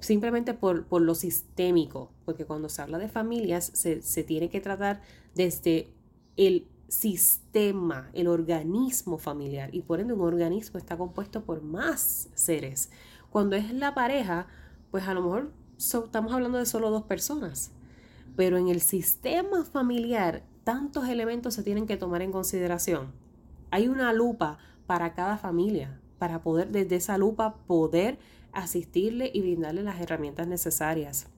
simplemente 0.00 0.54
por, 0.54 0.86
por, 0.86 1.02
lo 1.02 1.14
sistémico, 1.14 2.10
porque 2.24 2.44
cuando 2.44 2.68
se 2.68 2.82
habla 2.82 2.98
de 2.98 3.08
familias 3.08 3.70
se, 3.74 4.02
se 4.02 4.24
tiene 4.24 4.48
que 4.50 4.60
tratar 4.60 5.00
desde 5.34 5.92
el 6.36 6.66
sistema, 6.88 8.10
el 8.12 8.26
organismo 8.26 9.16
familiar. 9.16 9.74
Y 9.74 9.82
por 9.82 10.00
ende 10.00 10.12
un 10.12 10.20
organismo 10.22 10.78
está 10.78 10.96
compuesto 10.96 11.44
por 11.44 11.62
más 11.62 12.28
seres. 12.34 12.90
Cuando 13.30 13.56
es 13.56 13.72
la 13.72 13.94
pareja, 13.94 14.48
pues 14.90 15.06
a 15.06 15.14
lo 15.14 15.22
mejor 15.22 15.52
estamos 15.78 16.32
hablando 16.32 16.58
de 16.58 16.66
solo 16.66 16.90
dos 16.90 17.04
personas. 17.04 17.70
Pero 18.36 18.58
en 18.58 18.68
el 18.68 18.80
sistema 18.80 19.64
familiar, 19.64 20.42
tantos 20.64 21.08
elementos 21.08 21.54
se 21.54 21.62
tienen 21.62 21.86
que 21.86 21.96
tomar 21.96 22.22
en 22.22 22.32
consideración. 22.32 23.12
Hay 23.70 23.88
una 23.88 24.12
lupa 24.12 24.58
para 24.86 25.14
cada 25.14 25.38
familia, 25.38 26.00
para 26.18 26.42
poder 26.42 26.70
desde 26.70 26.96
esa 26.96 27.16
lupa 27.18 27.56
poder 27.66 28.18
asistirle 28.52 29.30
y 29.32 29.40
brindarle 29.40 29.82
las 29.82 30.00
herramientas 30.00 30.46
necesarias. 30.46 31.28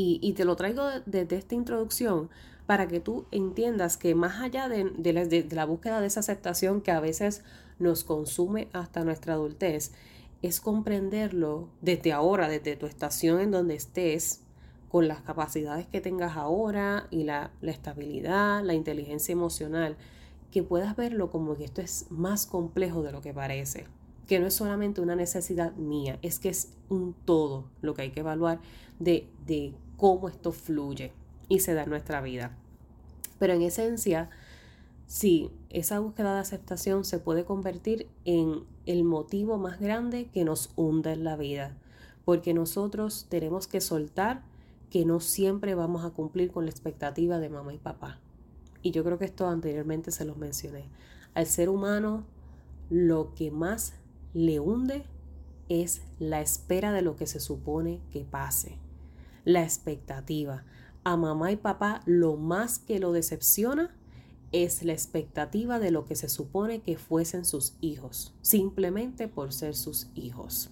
Y, 0.00 0.32
te 0.34 0.44
lo 0.44 0.54
traigo 0.54 0.84
desde 1.06 1.36
esta 1.36 1.56
introducción 1.56 2.30
para 2.66 2.86
que 2.86 3.00
tú 3.00 3.26
entiendas 3.32 3.96
que 3.96 4.14
más 4.14 4.40
allá 4.40 4.68
de, 4.68 5.48
la, 5.50 5.64
búsqueda 5.64 6.00
de 6.00 6.06
esa 6.06 6.20
aceptación 6.20 6.82
que 6.82 6.92
a 6.92 7.00
veces 7.00 7.42
nos 7.80 8.04
consume 8.04 8.68
hasta 8.72 9.02
nuestra 9.02 9.34
adultez, 9.34 9.92
es 10.40 10.60
comprenderlo 10.60 11.68
desde 11.80 12.12
ahora, 12.12 12.48
desde 12.48 12.76
tu 12.76 12.86
estación 12.86 13.40
en 13.40 13.50
donde 13.50 13.74
estés, 13.74 14.42
con 14.88 15.08
las 15.08 15.20
capacidades 15.20 15.88
que 15.88 16.00
tengas 16.00 16.36
ahora 16.36 17.08
y 17.10 17.24
la, 17.24 17.50
la, 17.60 17.72
estabilidad, 17.72 18.62
la 18.62 18.74
inteligencia 18.74 19.32
emocional, 19.32 19.96
que 20.52 20.62
puedas 20.62 20.94
verlo 20.94 21.30
como 21.30 21.56
que 21.56 21.64
esto 21.64 21.82
es 21.82 22.06
más 22.10 22.46
complejo 22.46 23.02
de 23.02 23.10
lo 23.10 23.20
que 23.20 23.34
parece, 23.34 23.86
que 24.28 24.38
no 24.38 24.46
es 24.46 24.54
solamente 24.54 25.00
una 25.00 25.16
necesidad 25.16 25.74
mía, 25.74 26.18
es 26.22 26.38
que 26.38 26.50
es 26.50 26.74
un 26.90 27.14
todo 27.24 27.64
lo 27.80 27.94
que 27.94 28.02
hay 28.02 28.10
que 28.10 28.20
evaluar 28.20 28.60
de, 28.98 29.26
de 29.46 29.74
cómo 29.96 30.28
esto 30.28 30.52
fluye 30.52 31.12
y 31.48 31.60
se 31.60 31.72
da 31.72 31.84
en 31.84 31.90
nuestra 31.90 32.20
vida. 32.20 32.54
Pero 33.38 33.54
en 33.54 33.62
esencia, 33.62 34.28
sí, 35.06 35.50
esa 35.70 35.98
búsqueda 35.98 36.34
de 36.34 36.40
aceptación 36.40 37.06
se 37.06 37.18
puede 37.18 37.46
convertir 37.46 38.06
en 38.26 38.64
el 38.84 39.02
motivo 39.02 39.56
más 39.56 39.80
grande 39.80 40.26
que 40.26 40.44
nos 40.44 40.70
hunde 40.76 41.12
en 41.12 41.24
la 41.24 41.36
vida, 41.36 41.74
porque 42.26 42.52
nosotros 42.52 43.26
tenemos 43.30 43.66
que 43.66 43.80
soltar 43.80 44.42
que 44.90 45.06
no 45.06 45.20
siempre 45.20 45.74
vamos 45.74 46.04
a 46.04 46.10
cumplir 46.10 46.50
con 46.50 46.66
la 46.66 46.70
expectativa 46.70 47.38
de 47.38 47.48
mamá 47.48 47.72
y 47.72 47.78
papá. 47.78 48.20
Y 48.82 48.90
yo 48.90 49.04
creo 49.04 49.18
que 49.18 49.24
esto 49.24 49.48
anteriormente 49.48 50.10
se 50.10 50.26
los 50.26 50.36
mencioné. 50.36 50.84
Al 51.32 51.46
ser 51.46 51.70
humano 51.70 52.24
lo 52.90 53.34
que 53.34 53.50
más 53.50 53.94
le 54.34 54.60
hunde 54.60 55.04
es 55.68 56.02
la 56.18 56.40
espera 56.40 56.92
de 56.92 57.02
lo 57.02 57.16
que 57.16 57.26
se 57.26 57.40
supone 57.40 58.00
que 58.10 58.24
pase, 58.24 58.78
la 59.44 59.62
expectativa. 59.62 60.64
A 61.04 61.16
mamá 61.16 61.52
y 61.52 61.56
papá 61.56 62.02
lo 62.06 62.36
más 62.36 62.78
que 62.78 62.98
lo 62.98 63.12
decepciona 63.12 63.94
es 64.52 64.82
la 64.82 64.92
expectativa 64.92 65.78
de 65.78 65.90
lo 65.90 66.04
que 66.04 66.16
se 66.16 66.28
supone 66.28 66.80
que 66.80 66.96
fuesen 66.96 67.44
sus 67.44 67.74
hijos, 67.80 68.34
simplemente 68.40 69.28
por 69.28 69.52
ser 69.52 69.74
sus 69.74 70.08
hijos. 70.14 70.70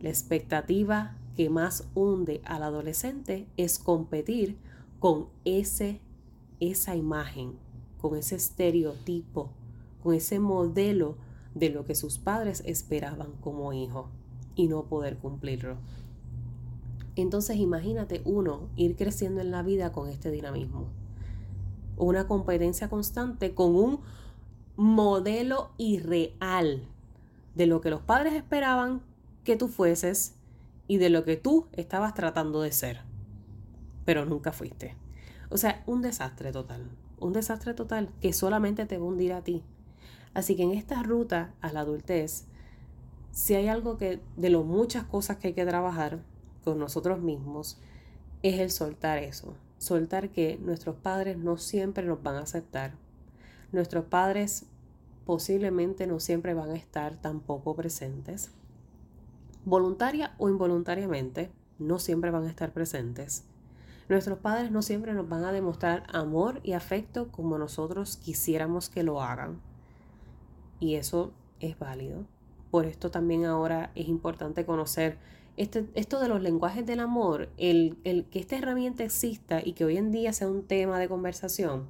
La 0.00 0.08
expectativa 0.08 1.16
que 1.36 1.50
más 1.50 1.88
hunde 1.94 2.40
al 2.44 2.62
adolescente 2.62 3.46
es 3.56 3.78
competir 3.78 4.56
con 4.98 5.28
ese, 5.44 6.00
esa 6.60 6.94
imagen, 6.94 7.54
con 8.00 8.16
ese 8.16 8.36
estereotipo, 8.36 9.50
con 10.02 10.14
ese 10.14 10.38
modelo 10.38 11.16
de 11.54 11.70
lo 11.70 11.84
que 11.84 11.94
sus 11.94 12.18
padres 12.18 12.62
esperaban 12.66 13.32
como 13.40 13.72
hijo 13.72 14.08
y 14.54 14.68
no 14.68 14.84
poder 14.84 15.18
cumplirlo. 15.18 15.76
Entonces 17.16 17.56
imagínate 17.56 18.22
uno 18.24 18.68
ir 18.76 18.96
creciendo 18.96 19.40
en 19.40 19.50
la 19.50 19.62
vida 19.62 19.92
con 19.92 20.08
este 20.08 20.30
dinamismo. 20.30 20.86
Una 21.96 22.26
competencia 22.26 22.88
constante 22.88 23.54
con 23.54 23.74
un 23.74 24.00
modelo 24.76 25.70
irreal 25.76 26.88
de 27.54 27.66
lo 27.66 27.80
que 27.80 27.90
los 27.90 28.00
padres 28.00 28.32
esperaban 28.34 29.02
que 29.44 29.56
tú 29.56 29.68
fueses 29.68 30.34
y 30.86 30.98
de 30.98 31.10
lo 31.10 31.24
que 31.24 31.36
tú 31.36 31.66
estabas 31.72 32.14
tratando 32.14 32.62
de 32.62 32.72
ser, 32.72 33.00
pero 34.04 34.24
nunca 34.24 34.52
fuiste. 34.52 34.96
O 35.50 35.56
sea, 35.56 35.82
un 35.86 36.00
desastre 36.00 36.52
total, 36.52 36.90
un 37.18 37.32
desastre 37.32 37.74
total 37.74 38.08
que 38.20 38.32
solamente 38.32 38.86
te 38.86 38.98
va 38.98 39.04
a 39.04 39.08
hundir 39.08 39.32
a 39.32 39.42
ti. 39.42 39.62
Así 40.34 40.56
que 40.56 40.62
en 40.62 40.72
esta 40.72 41.02
ruta 41.02 41.54
a 41.60 41.72
la 41.72 41.80
adultez, 41.80 42.46
si 43.32 43.54
hay 43.54 43.68
algo 43.68 43.96
que 43.96 44.20
de 44.36 44.50
lo 44.50 44.62
muchas 44.62 45.04
cosas 45.04 45.38
que 45.38 45.48
hay 45.48 45.54
que 45.54 45.66
trabajar 45.66 46.20
con 46.64 46.78
nosotros 46.78 47.20
mismos, 47.20 47.78
es 48.42 48.58
el 48.60 48.70
soltar 48.70 49.18
eso, 49.18 49.54
soltar 49.78 50.30
que 50.30 50.58
nuestros 50.58 50.96
padres 50.96 51.36
no 51.36 51.56
siempre 51.56 52.04
nos 52.04 52.22
van 52.22 52.36
a 52.36 52.42
aceptar. 52.42 52.94
Nuestros 53.72 54.04
padres 54.04 54.66
posiblemente 55.26 56.06
no 56.06 56.20
siempre 56.20 56.54
van 56.54 56.70
a 56.70 56.76
estar 56.76 57.20
tampoco 57.20 57.74
presentes. 57.74 58.50
Voluntaria 59.64 60.34
o 60.38 60.48
involuntariamente, 60.48 61.50
no 61.78 61.98
siempre 61.98 62.30
van 62.30 62.44
a 62.44 62.50
estar 62.50 62.72
presentes. 62.72 63.44
Nuestros 64.08 64.38
padres 64.38 64.70
no 64.70 64.82
siempre 64.82 65.12
nos 65.12 65.28
van 65.28 65.44
a 65.44 65.52
demostrar 65.52 66.04
amor 66.12 66.60
y 66.62 66.72
afecto 66.72 67.30
como 67.30 67.58
nosotros 67.58 68.16
quisiéramos 68.16 68.88
que 68.88 69.02
lo 69.02 69.22
hagan 69.22 69.60
y 70.80 70.96
eso 70.96 71.32
es 71.60 71.78
válido. 71.78 72.24
Por 72.70 72.86
esto 72.86 73.10
también 73.10 73.44
ahora 73.44 73.92
es 73.94 74.08
importante 74.08 74.64
conocer 74.64 75.18
este, 75.56 75.86
esto 75.94 76.20
de 76.20 76.28
los 76.28 76.40
lenguajes 76.40 76.86
del 76.86 77.00
amor, 77.00 77.50
el, 77.58 77.98
el 78.04 78.24
que 78.24 78.38
esta 78.38 78.56
herramienta 78.56 79.04
exista 79.04 79.60
y 79.62 79.74
que 79.74 79.84
hoy 79.84 79.98
en 79.98 80.10
día 80.10 80.32
sea 80.32 80.48
un 80.48 80.66
tema 80.66 80.98
de 80.98 81.08
conversación, 81.08 81.88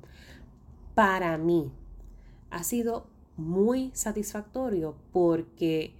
para 0.94 1.38
mí 1.38 1.70
ha 2.50 2.64
sido 2.64 3.06
muy 3.36 3.90
satisfactorio 3.94 4.96
porque 5.12 5.94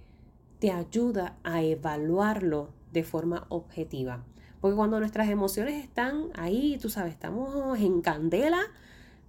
te 0.59 0.71
ayuda 0.71 1.37
a 1.43 1.63
evaluarlo 1.63 2.73
de 2.91 3.03
forma 3.03 3.45
objetiva. 3.49 4.25
Porque 4.59 4.75
cuando 4.75 4.99
nuestras 4.99 5.29
emociones 5.29 5.83
están 5.83 6.29
ahí, 6.35 6.77
tú 6.79 6.89
sabes, 6.89 7.13
estamos 7.13 7.79
en 7.79 8.01
candela, 8.01 8.61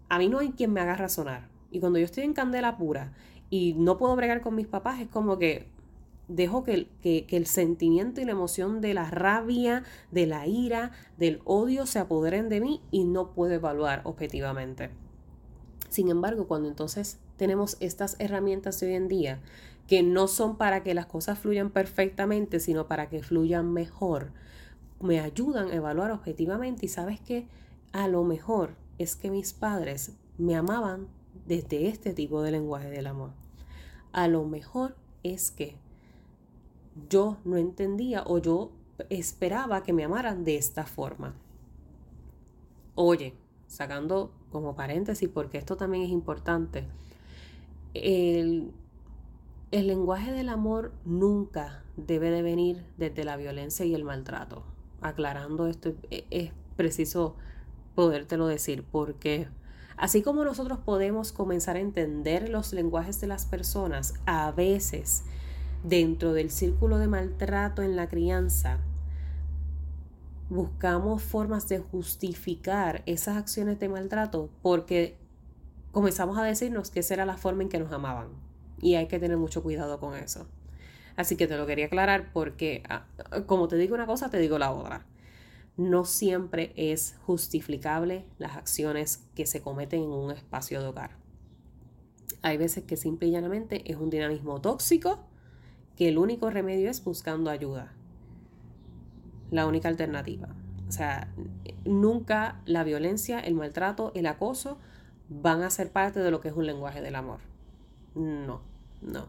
a 0.09 0.19
mí 0.19 0.28
no 0.28 0.40
hay 0.40 0.50
quien 0.50 0.73
me 0.73 0.81
haga 0.81 0.97
razonar. 0.97 1.49
Y 1.71 1.81
cuando 1.81 1.99
yo 1.99 2.04
estoy 2.04 2.25
en 2.25 2.35
candela 2.35 2.76
pura 2.76 3.12
y 3.52 3.75
no 3.75 3.99
puedo 3.99 4.16
bregar 4.16 4.40
con 4.40 4.54
mis 4.54 4.66
papás, 4.66 4.99
es 5.02 5.09
como 5.09 5.38
que 5.38 5.68
dejo 6.26 6.64
que, 6.64 6.88
que, 7.02 7.26
el 7.37 7.44
sentimiento 7.44 8.23
y 8.23 8.25
la 8.25 8.32
emoción 8.32 8.80
de 8.80 8.94
la 8.94 9.11
rabia, 9.11 9.82
de 10.11 10.26
la 10.26 10.47
ira, 10.47 10.92
del 11.18 11.42
odio 11.44 11.85
se 11.85 11.99
apoderen 11.99 12.49
de 12.49 12.62
mí 12.62 12.80
y 12.90 13.04
no 13.04 13.35
puedo 13.35 13.52
evaluar 13.52 14.00
objetivamente. 14.04 14.88
Sin 15.90 16.09
embargo, 16.09 16.49
cuando 16.49 16.66
entonces 16.66 17.18
tenemos 17.37 17.76
estas 17.80 18.16
herramientas 18.21 18.80
de 18.80 18.87
hoy 18.87 18.94
en 18.94 19.09
día, 19.09 19.40
que 19.87 20.02
no 20.02 20.28
son 20.28 20.56
para 20.56 20.82
que 20.82 20.94
las 20.94 21.04
cosas 21.04 21.38
fluyan 21.38 21.68
perfectamente, 21.68 22.59
sino 22.59 22.88
para 22.88 23.11
que 23.11 23.23
fluyan 23.23 23.71
mejor, 23.71 24.32
me 24.99 25.21
ayudan 25.21 25.68
a 25.68 25.75
evaluar 25.75 26.11
objetivamente 26.11 26.87
y 26.87 26.88
sabes 26.88 27.21
que 27.21 27.47
a 27.92 28.09
lo 28.09 28.25
mejor 28.25 28.76
es 28.97 29.14
que 29.14 29.30
mis 29.30 29.52
padres 29.52 30.12
me 30.38 30.56
amaban 30.56 31.09
desde 31.47 31.88
este 31.88 32.14
tipo 32.14 32.40
de 32.40 32.52
lenguaje 32.52 32.88
del 32.88 33.09
amor 33.09 33.41
a 34.12 34.28
lo 34.28 34.45
mejor 34.45 34.97
es 35.23 35.50
que 35.50 35.76
yo 37.09 37.38
no 37.45 37.57
entendía 37.57 38.23
o 38.26 38.38
yo 38.38 38.73
esperaba 39.11 39.83
que 39.83 39.92
me 39.92 40.04
amaran 40.04 40.45
de 40.45 40.57
esta 40.57 40.85
forma. 40.85 41.35
Oye, 42.95 43.35
sacando 43.66 44.33
como 44.50 44.75
paréntesis, 44.75 45.28
porque 45.28 45.59
esto 45.59 45.76
también 45.76 46.04
es 46.04 46.11
importante, 46.11 46.87
el, 47.95 48.73
el 49.71 49.87
lenguaje 49.87 50.33
del 50.33 50.50
amor 50.50 50.92
nunca 51.04 51.83
debe 51.97 52.31
de 52.31 52.42
venir 52.42 52.85
desde 52.99 53.25
la 53.25 53.37
violencia 53.37 53.87
y 53.87 53.95
el 53.95 54.04
maltrato. 54.04 54.62
Aclarando 55.00 55.66
esto, 55.66 55.95
e, 56.11 56.26
es 56.31 56.52
preciso 56.76 57.37
podértelo 57.95 58.47
decir, 58.47 58.85
porque 58.90 59.49
Así 60.02 60.21
como 60.21 60.44
nosotros 60.44 60.80
podemos 60.80 61.30
comenzar 61.30 61.76
a 61.76 61.78
entender 61.78 62.49
los 62.49 62.73
lenguajes 62.73 63.21
de 63.21 63.28
las 63.28 63.47
personas, 63.47 64.14
a 64.26 64.50
veces 64.50 65.23
dentro 65.85 66.32
del 66.32 66.50
círculo 66.50 66.99
de 66.99 67.06
maltrato 67.06 67.82
en 67.82 67.94
la 67.94 68.09
crianza, 68.09 68.80
buscamos 70.50 71.23
formas 71.23 71.68
de 71.68 71.78
justificar 71.78 73.04
esas 73.06 73.37
acciones 73.37 73.78
de 73.78 73.88
maltrato 73.88 74.50
porque 74.61 75.18
comenzamos 75.92 76.37
a 76.37 76.42
decirnos 76.42 76.90
que 76.90 76.99
esa 76.99 77.14
era 77.14 77.25
la 77.25 77.37
forma 77.37 77.62
en 77.62 77.68
que 77.68 77.78
nos 77.78 77.92
amaban. 77.92 78.30
Y 78.80 78.97
hay 78.97 79.06
que 79.06 79.21
tener 79.21 79.37
mucho 79.37 79.62
cuidado 79.62 80.00
con 80.00 80.16
eso. 80.16 80.49
Así 81.14 81.37
que 81.37 81.47
te 81.47 81.56
lo 81.56 81.64
quería 81.64 81.87
aclarar 81.87 82.32
porque, 82.32 82.82
ah, 82.88 83.06
como 83.47 83.68
te 83.68 83.76
digo 83.76 83.94
una 83.94 84.06
cosa, 84.06 84.30
te 84.30 84.38
digo 84.38 84.59
la 84.59 84.73
otra 84.73 85.06
no 85.76 86.04
siempre 86.04 86.72
es 86.76 87.16
justificable 87.24 88.24
las 88.38 88.56
acciones 88.56 89.24
que 89.34 89.46
se 89.46 89.62
cometen 89.62 90.02
en 90.02 90.10
un 90.10 90.30
espacio 90.30 90.80
de 90.80 90.88
hogar. 90.88 91.16
Hay 92.42 92.56
veces 92.56 92.84
que 92.84 92.96
simple 92.96 93.28
y 93.28 93.30
llanamente 93.30 93.90
es 93.90 93.96
un 93.96 94.10
dinamismo 94.10 94.60
tóxico 94.60 95.20
que 95.96 96.08
el 96.08 96.18
único 96.18 96.50
remedio 96.50 96.90
es 96.90 97.02
buscando 97.04 97.50
ayuda. 97.50 97.92
La 99.50 99.66
única 99.66 99.88
alternativa. 99.88 100.48
O 100.88 100.92
sea, 100.92 101.32
nunca 101.84 102.60
la 102.66 102.84
violencia, 102.84 103.40
el 103.40 103.54
maltrato, 103.54 104.12
el 104.14 104.26
acoso 104.26 104.78
van 105.28 105.62
a 105.62 105.70
ser 105.70 105.90
parte 105.90 106.20
de 106.20 106.30
lo 106.30 106.40
que 106.40 106.48
es 106.48 106.54
un 106.54 106.66
lenguaje 106.66 107.00
del 107.00 107.14
amor. 107.14 107.40
No, 108.14 108.60
no. 109.00 109.28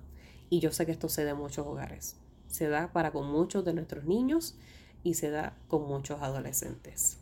Y 0.50 0.60
yo 0.60 0.72
sé 0.72 0.86
que 0.86 0.92
esto 0.92 1.08
se 1.10 1.24
da 1.24 1.32
en 1.32 1.38
muchos 1.38 1.66
hogares. 1.66 2.18
Se 2.48 2.68
da 2.68 2.92
para 2.92 3.12
con 3.12 3.32
muchos 3.32 3.64
de 3.64 3.74
nuestros 3.74 4.06
niños 4.06 4.56
y 5.04 5.16
se 5.16 5.30
da 5.30 5.56
con 5.68 5.88
muchos 5.88 6.22
adolescentes. 6.22 7.18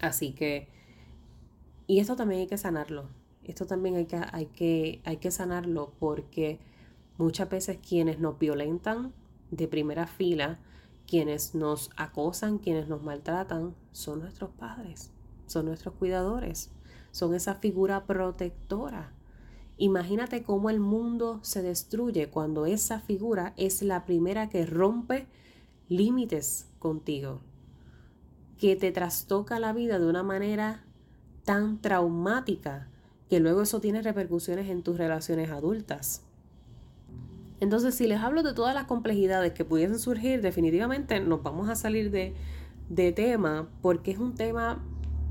Así 0.00 0.32
que, 0.32 0.68
y 1.86 2.00
esto 2.00 2.16
también 2.16 2.42
hay 2.42 2.46
que 2.46 2.58
sanarlo. 2.58 3.08
Esto 3.44 3.66
también 3.66 3.96
hay 3.96 4.06
que, 4.06 4.20
hay 4.32 4.46
que, 4.46 5.00
hay 5.04 5.16
que 5.18 5.30
sanarlo 5.30 5.92
porque 5.98 6.58
muchas 7.18 7.48
veces 7.48 7.78
quienes 7.86 8.18
nos 8.18 8.38
violentan 8.38 9.12
de 9.50 9.68
primera 9.68 10.06
fila, 10.06 10.58
quienes 11.06 11.54
nos 11.54 11.90
acosan, 11.96 12.58
quienes 12.58 12.88
nos 12.88 13.02
maltratan, 13.02 13.74
son 13.92 14.20
nuestros 14.20 14.50
padres, 14.50 15.10
son 15.46 15.66
nuestros 15.66 15.94
cuidadores, 15.94 16.70
son 17.10 17.34
esa 17.34 17.56
figura 17.56 18.04
protectora. 18.04 19.12
Imagínate 19.76 20.42
cómo 20.42 20.70
el 20.70 20.78
mundo 20.78 21.40
se 21.42 21.62
destruye 21.62 22.28
cuando 22.28 22.66
esa 22.66 23.00
figura 23.00 23.54
es 23.56 23.82
la 23.82 24.04
primera 24.04 24.48
que 24.48 24.66
rompe 24.66 25.26
límites 25.90 26.68
contigo, 26.78 27.42
que 28.58 28.76
te 28.76 28.92
trastoca 28.92 29.58
la 29.58 29.74
vida 29.74 29.98
de 29.98 30.06
una 30.06 30.22
manera 30.22 30.84
tan 31.44 31.82
traumática 31.82 32.88
que 33.28 33.40
luego 33.40 33.62
eso 33.62 33.80
tiene 33.80 34.00
repercusiones 34.00 34.70
en 34.70 34.82
tus 34.82 34.96
relaciones 34.96 35.50
adultas. 35.50 36.22
Entonces, 37.58 37.94
si 37.94 38.06
les 38.06 38.20
hablo 38.20 38.42
de 38.42 38.54
todas 38.54 38.74
las 38.74 38.84
complejidades 38.84 39.52
que 39.52 39.64
pudiesen 39.64 39.98
surgir, 39.98 40.40
definitivamente 40.40 41.20
nos 41.20 41.42
vamos 41.42 41.68
a 41.68 41.74
salir 41.74 42.10
de, 42.10 42.34
de 42.88 43.12
tema 43.12 43.68
porque 43.82 44.12
es 44.12 44.18
un 44.18 44.34
tema 44.34 44.82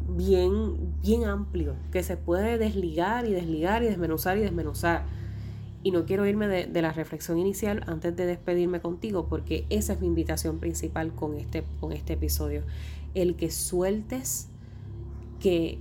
bien, 0.09 0.93
bien 1.01 1.23
amplio, 1.25 1.75
que 1.91 2.03
se 2.03 2.17
puede 2.17 2.57
desligar 2.57 3.25
y 3.25 3.31
desligar 3.31 3.81
y 3.83 3.87
desmenuzar 3.87 4.37
y 4.37 4.41
desmenuzar. 4.41 5.05
Y 5.81 5.91
no 5.91 6.05
quiero 6.05 6.25
irme 6.25 6.47
de, 6.47 6.81
la 6.81 6.91
reflexión 6.91 7.37
inicial 7.37 7.83
antes 7.87 8.15
de 8.15 8.25
despedirme 8.25 8.81
contigo, 8.81 9.27
porque 9.27 9.65
esa 9.69 9.93
es 9.93 10.01
mi 10.01 10.07
invitación 10.07 10.59
principal 10.59 11.13
con 11.13 11.35
este, 11.35 11.63
con 11.79 11.93
este 11.93 12.13
episodio. 12.13 12.63
El 13.13 13.35
que 13.35 13.49
sueltes 13.49 14.49
que 15.39 15.79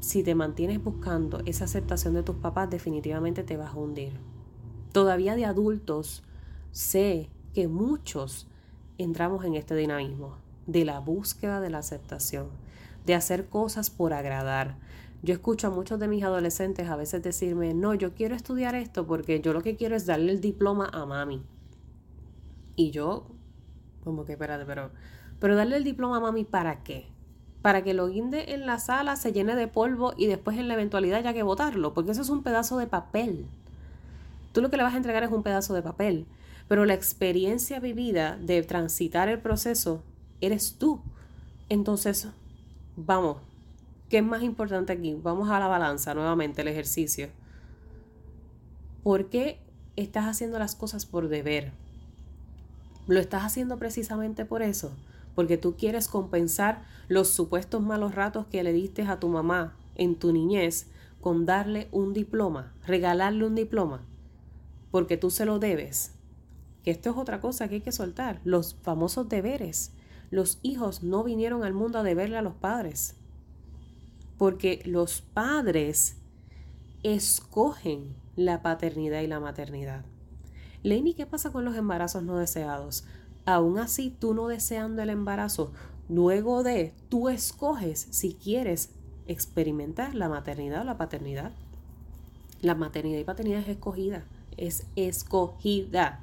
si 0.00 0.24
te 0.24 0.34
mantienes 0.34 0.82
buscando 0.82 1.40
esa 1.46 1.64
aceptación 1.64 2.14
de 2.14 2.24
tus 2.24 2.36
papás, 2.36 2.68
definitivamente 2.68 3.44
te 3.44 3.56
vas 3.56 3.72
a 3.72 3.78
hundir. 3.78 4.12
Todavía 4.90 5.36
de 5.36 5.44
adultos, 5.44 6.24
sé 6.72 7.30
que 7.54 7.68
muchos 7.68 8.48
entramos 8.98 9.44
en 9.44 9.54
este 9.54 9.76
dinamismo 9.76 10.36
de 10.66 10.84
la 10.84 10.98
búsqueda 10.98 11.60
de 11.60 11.70
la 11.70 11.78
aceptación, 11.78 12.48
de 13.06 13.14
hacer 13.14 13.48
cosas 13.48 13.90
por 13.90 14.12
agradar. 14.12 14.76
Yo 15.24 15.34
escucho 15.34 15.68
a 15.68 15.70
muchos 15.70 16.00
de 16.00 16.08
mis 16.08 16.24
adolescentes 16.24 16.88
a 16.88 16.96
veces 16.96 17.22
decirme, 17.22 17.74
no, 17.74 17.94
yo 17.94 18.12
quiero 18.12 18.34
estudiar 18.34 18.74
esto 18.74 19.06
porque 19.06 19.40
yo 19.40 19.52
lo 19.52 19.62
que 19.62 19.76
quiero 19.76 19.94
es 19.94 20.04
darle 20.04 20.32
el 20.32 20.40
diploma 20.40 20.90
a 20.92 21.06
mami. 21.06 21.40
Y 22.74 22.90
yo, 22.90 23.26
como 24.02 24.24
que, 24.24 24.32
espérate, 24.32 24.64
pero, 24.64 24.90
pero 25.38 25.54
darle 25.54 25.76
el 25.76 25.84
diploma 25.84 26.16
a 26.16 26.20
mami 26.20 26.42
para 26.44 26.82
qué? 26.82 27.06
Para 27.62 27.84
que 27.84 27.94
lo 27.94 28.08
guinde 28.08 28.54
en 28.54 28.66
la 28.66 28.80
sala, 28.80 29.14
se 29.14 29.32
llene 29.32 29.54
de 29.54 29.68
polvo 29.68 30.12
y 30.16 30.26
después 30.26 30.58
en 30.58 30.66
la 30.66 30.74
eventualidad 30.74 31.20
haya 31.20 31.32
que 31.32 31.44
botarlo, 31.44 31.94
porque 31.94 32.10
eso 32.10 32.22
es 32.22 32.28
un 32.28 32.42
pedazo 32.42 32.76
de 32.78 32.88
papel. 32.88 33.46
Tú 34.52 34.60
lo 34.60 34.70
que 34.70 34.76
le 34.76 34.82
vas 34.82 34.94
a 34.94 34.96
entregar 34.96 35.22
es 35.22 35.30
un 35.30 35.44
pedazo 35.44 35.72
de 35.72 35.82
papel, 35.82 36.26
pero 36.66 36.84
la 36.84 36.94
experiencia 36.94 37.78
vivida 37.78 38.38
de 38.38 38.60
transitar 38.64 39.28
el 39.28 39.40
proceso 39.40 40.02
eres 40.40 40.78
tú. 40.78 41.00
Entonces, 41.68 42.26
vamos, 42.96 43.36
¿qué 44.12 44.18
es 44.18 44.24
más 44.24 44.42
importante 44.42 44.92
aquí? 44.92 45.18
Vamos 45.22 45.48
a 45.48 45.58
la 45.58 45.68
balanza 45.68 46.12
nuevamente, 46.12 46.60
el 46.60 46.68
ejercicio. 46.68 47.30
¿Por 49.02 49.30
qué 49.30 49.58
estás 49.96 50.26
haciendo 50.26 50.58
las 50.58 50.76
cosas 50.76 51.06
por 51.06 51.28
deber? 51.28 51.72
¿Lo 53.06 53.18
estás 53.18 53.42
haciendo 53.42 53.78
precisamente 53.78 54.44
por 54.44 54.60
eso? 54.60 54.92
Porque 55.34 55.56
tú 55.56 55.76
quieres 55.78 56.08
compensar 56.08 56.84
los 57.08 57.30
supuestos 57.30 57.80
malos 57.80 58.14
ratos 58.14 58.44
que 58.48 58.62
le 58.62 58.74
diste 58.74 59.00
a 59.00 59.18
tu 59.18 59.28
mamá 59.28 59.78
en 59.94 60.14
tu 60.14 60.30
niñez 60.30 60.88
con 61.22 61.46
darle 61.46 61.88
un 61.90 62.12
diploma, 62.12 62.74
regalarle 62.86 63.46
un 63.46 63.54
diploma, 63.54 64.02
porque 64.90 65.16
tú 65.16 65.30
se 65.30 65.46
lo 65.46 65.58
debes. 65.58 66.12
Que 66.84 66.90
esto 66.90 67.08
es 67.08 67.16
otra 67.16 67.40
cosa 67.40 67.66
que 67.66 67.76
hay 67.76 67.80
que 67.80 67.92
soltar, 67.92 68.42
los 68.44 68.74
famosos 68.74 69.30
deberes. 69.30 69.90
Los 70.30 70.58
hijos 70.60 71.02
no 71.02 71.24
vinieron 71.24 71.64
al 71.64 71.72
mundo 71.72 72.00
a 72.00 72.02
deberle 72.02 72.36
a 72.36 72.42
los 72.42 72.52
padres, 72.52 73.16
porque 74.42 74.82
los 74.86 75.20
padres 75.20 76.16
escogen 77.04 78.16
la 78.34 78.60
paternidad 78.60 79.20
y 79.20 79.28
la 79.28 79.38
maternidad. 79.38 80.04
Lenny, 80.82 81.14
¿qué 81.14 81.26
pasa 81.26 81.52
con 81.52 81.64
los 81.64 81.76
embarazos 81.76 82.24
no 82.24 82.38
deseados? 82.38 83.04
Aún 83.44 83.78
así, 83.78 84.10
tú 84.10 84.34
no 84.34 84.48
deseando 84.48 85.00
el 85.00 85.10
embarazo, 85.10 85.70
luego 86.08 86.64
de, 86.64 86.92
tú 87.08 87.28
escoges 87.28 88.08
si 88.10 88.34
quieres 88.34 88.90
experimentar 89.28 90.16
la 90.16 90.28
maternidad 90.28 90.80
o 90.80 90.84
la 90.86 90.96
paternidad. 90.98 91.52
La 92.62 92.74
maternidad 92.74 93.20
y 93.20 93.24
paternidad 93.24 93.60
es 93.60 93.68
escogida, 93.68 94.24
es 94.56 94.88
escogida. 94.96 96.18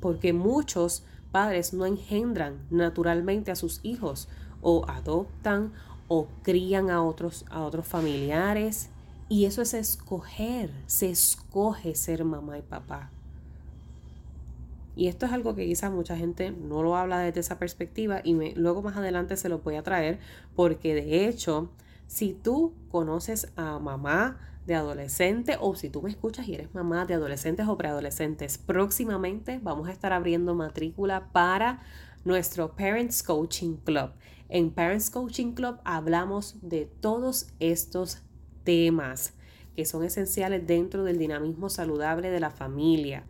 Porque 0.00 0.34
muchos 0.34 1.02
padres 1.32 1.72
no 1.72 1.86
engendran 1.86 2.58
naturalmente 2.68 3.50
a 3.50 3.56
sus 3.56 3.80
hijos 3.84 4.28
o 4.60 4.84
adoptan 4.86 5.72
o 6.12 6.26
crían 6.42 6.90
a 6.90 7.04
otros, 7.04 7.44
a 7.50 7.62
otros 7.62 7.86
familiares. 7.86 8.90
Y 9.28 9.44
eso 9.44 9.62
es 9.62 9.74
escoger, 9.74 10.72
se 10.86 11.08
escoge 11.08 11.94
ser 11.94 12.24
mamá 12.24 12.58
y 12.58 12.62
papá. 12.62 13.10
Y 14.96 15.06
esto 15.06 15.24
es 15.26 15.32
algo 15.32 15.54
que 15.54 15.64
quizás 15.66 15.92
mucha 15.92 16.16
gente 16.16 16.50
no 16.50 16.82
lo 16.82 16.96
habla 16.96 17.20
desde 17.20 17.38
esa 17.38 17.60
perspectiva 17.60 18.22
y 18.24 18.34
luego 18.56 18.82
más 18.82 18.96
adelante 18.96 19.36
se 19.36 19.48
lo 19.48 19.60
voy 19.60 19.76
a 19.76 19.84
traer 19.84 20.18
porque 20.56 20.94
de 20.94 21.28
hecho, 21.28 21.70
si 22.08 22.34
tú 22.34 22.74
conoces 22.90 23.52
a 23.54 23.78
mamá, 23.78 24.36
de 24.66 24.74
adolescente 24.74 25.56
o 25.58 25.74
si 25.74 25.88
tú 25.88 26.02
me 26.02 26.10
escuchas 26.10 26.46
y 26.46 26.54
eres 26.54 26.74
mamá 26.74 27.06
de 27.06 27.14
adolescentes 27.14 27.66
o 27.66 27.76
preadolescentes, 27.76 28.58
próximamente 28.58 29.58
vamos 29.62 29.88
a 29.88 29.92
estar 29.92 30.12
abriendo 30.12 30.54
matrícula 30.54 31.28
para 31.32 31.80
nuestro 32.24 32.76
Parents 32.76 33.22
Coaching 33.22 33.76
Club. 33.76 34.10
En 34.52 34.72
Parents 34.72 35.10
Coaching 35.10 35.52
Club 35.52 35.78
hablamos 35.84 36.56
de 36.60 36.84
todos 36.84 37.46
estos 37.60 38.18
temas 38.64 39.34
que 39.76 39.84
son 39.84 40.02
esenciales 40.02 40.66
dentro 40.66 41.04
del 41.04 41.18
dinamismo 41.18 41.68
saludable 41.68 42.30
de 42.30 42.40
la 42.40 42.50
familia. 42.50 43.24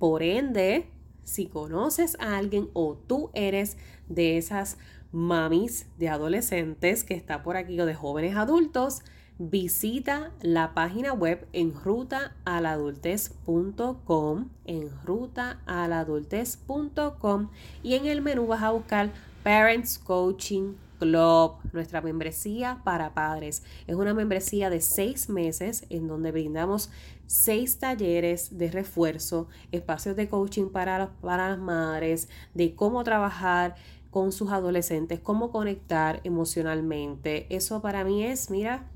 Por 0.00 0.24
ende, 0.24 0.90
si 1.22 1.46
conoces 1.46 2.16
a 2.18 2.36
alguien 2.36 2.70
o 2.72 2.96
tú 2.96 3.30
eres 3.34 3.76
de 4.08 4.36
esas 4.36 4.78
mamis 5.12 5.86
de 5.96 6.08
adolescentes 6.08 7.04
que 7.04 7.14
está 7.14 7.44
por 7.44 7.56
aquí 7.56 7.80
o 7.80 7.86
de 7.86 7.94
jóvenes 7.94 8.34
adultos, 8.34 9.02
visita 9.38 10.32
la 10.42 10.74
página 10.74 11.12
web 11.12 11.46
en 11.52 11.72
rutaaladultez.com, 11.72 14.48
en 14.64 14.90
rutaaladultez.com 15.04 17.50
y 17.82 17.94
en 17.94 18.06
el 18.06 18.20
menú 18.20 18.48
vas 18.48 18.62
a 18.62 18.72
buscar 18.72 19.12
Parents 19.44 20.00
Coaching 20.00 20.74
Club, 20.98 21.52
nuestra 21.72 22.00
membresía 22.00 22.80
para 22.82 23.14
padres. 23.14 23.62
Es 23.86 23.94
una 23.94 24.12
membresía 24.12 24.70
de 24.70 24.80
seis 24.80 25.28
meses 25.28 25.86
en 25.90 26.08
donde 26.08 26.32
brindamos 26.32 26.90
seis 27.26 27.78
talleres 27.78 28.58
de 28.58 28.72
refuerzo, 28.72 29.46
espacios 29.70 30.16
de 30.16 30.28
coaching 30.28 30.70
para, 30.70 31.10
para 31.20 31.50
las 31.50 31.58
madres, 31.58 32.28
de 32.54 32.74
cómo 32.74 33.04
trabajar 33.04 33.76
con 34.10 34.32
sus 34.32 34.50
adolescentes, 34.50 35.20
cómo 35.20 35.52
conectar 35.52 36.20
emocionalmente. 36.24 37.46
Eso 37.54 37.80
para 37.80 38.02
mí 38.02 38.24
es, 38.24 38.50
mira, 38.50 38.88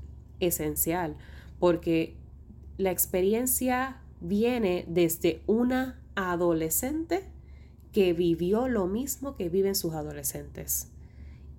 esencial, 0.45 1.15
porque 1.59 2.15
la 2.77 2.91
experiencia 2.91 4.01
viene 4.19 4.85
desde 4.87 5.41
una 5.47 5.99
adolescente 6.15 7.29
que 7.91 8.13
vivió 8.13 8.67
lo 8.67 8.87
mismo 8.87 9.35
que 9.35 9.49
viven 9.49 9.75
sus 9.75 9.93
adolescentes. 9.93 10.91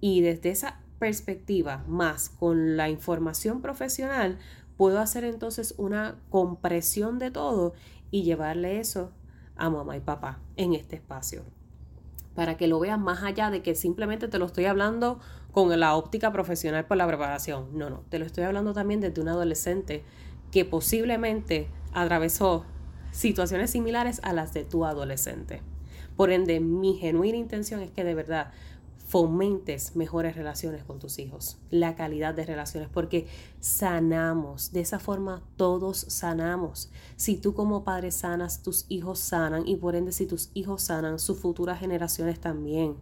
Y 0.00 0.20
desde 0.20 0.50
esa 0.50 0.80
perspectiva, 0.98 1.84
más 1.86 2.28
con 2.28 2.76
la 2.76 2.88
información 2.88 3.62
profesional, 3.62 4.38
puedo 4.76 4.98
hacer 4.98 5.24
entonces 5.24 5.74
una 5.78 6.16
compresión 6.30 7.18
de 7.18 7.30
todo 7.30 7.74
y 8.10 8.22
llevarle 8.22 8.80
eso 8.80 9.12
a 9.56 9.70
mamá 9.70 9.96
y 9.96 10.00
papá 10.00 10.40
en 10.56 10.74
este 10.74 10.96
espacio. 10.96 11.42
Para 12.34 12.56
que 12.56 12.66
lo 12.66 12.80
vean 12.80 13.02
más 13.02 13.22
allá 13.22 13.50
de 13.50 13.62
que 13.62 13.74
simplemente 13.74 14.26
te 14.26 14.38
lo 14.38 14.46
estoy 14.46 14.64
hablando 14.64 15.20
con 15.54 15.78
la 15.78 15.94
óptica 15.94 16.32
profesional 16.32 16.84
por 16.84 16.96
la 16.96 17.06
preparación. 17.06 17.78
No, 17.78 17.88
no, 17.88 18.00
te 18.10 18.18
lo 18.18 18.26
estoy 18.26 18.42
hablando 18.42 18.74
también 18.74 19.00
desde 19.00 19.22
un 19.22 19.28
adolescente 19.28 20.02
que 20.50 20.64
posiblemente 20.64 21.68
atravesó 21.92 22.64
situaciones 23.12 23.70
similares 23.70 24.20
a 24.24 24.32
las 24.32 24.52
de 24.52 24.64
tu 24.64 24.84
adolescente. 24.84 25.62
Por 26.16 26.32
ende, 26.32 26.58
mi 26.58 26.94
genuina 26.94 27.38
intención 27.38 27.80
es 27.82 27.92
que 27.92 28.02
de 28.02 28.16
verdad 28.16 28.50
fomentes 29.06 29.94
mejores 29.94 30.34
relaciones 30.34 30.82
con 30.82 30.98
tus 30.98 31.20
hijos, 31.20 31.58
la 31.70 31.94
calidad 31.94 32.34
de 32.34 32.46
relaciones, 32.46 32.88
porque 32.92 33.28
sanamos, 33.60 34.72
de 34.72 34.80
esa 34.80 34.98
forma 34.98 35.44
todos 35.54 35.98
sanamos. 36.08 36.90
Si 37.14 37.36
tú 37.36 37.54
como 37.54 37.84
padre 37.84 38.10
sanas, 38.10 38.62
tus 38.64 38.86
hijos 38.88 39.20
sanan 39.20 39.68
y 39.68 39.76
por 39.76 39.94
ende 39.94 40.10
si 40.10 40.26
tus 40.26 40.50
hijos 40.54 40.82
sanan, 40.82 41.20
sus 41.20 41.38
futuras 41.38 41.78
generaciones 41.78 42.40
también. 42.40 42.96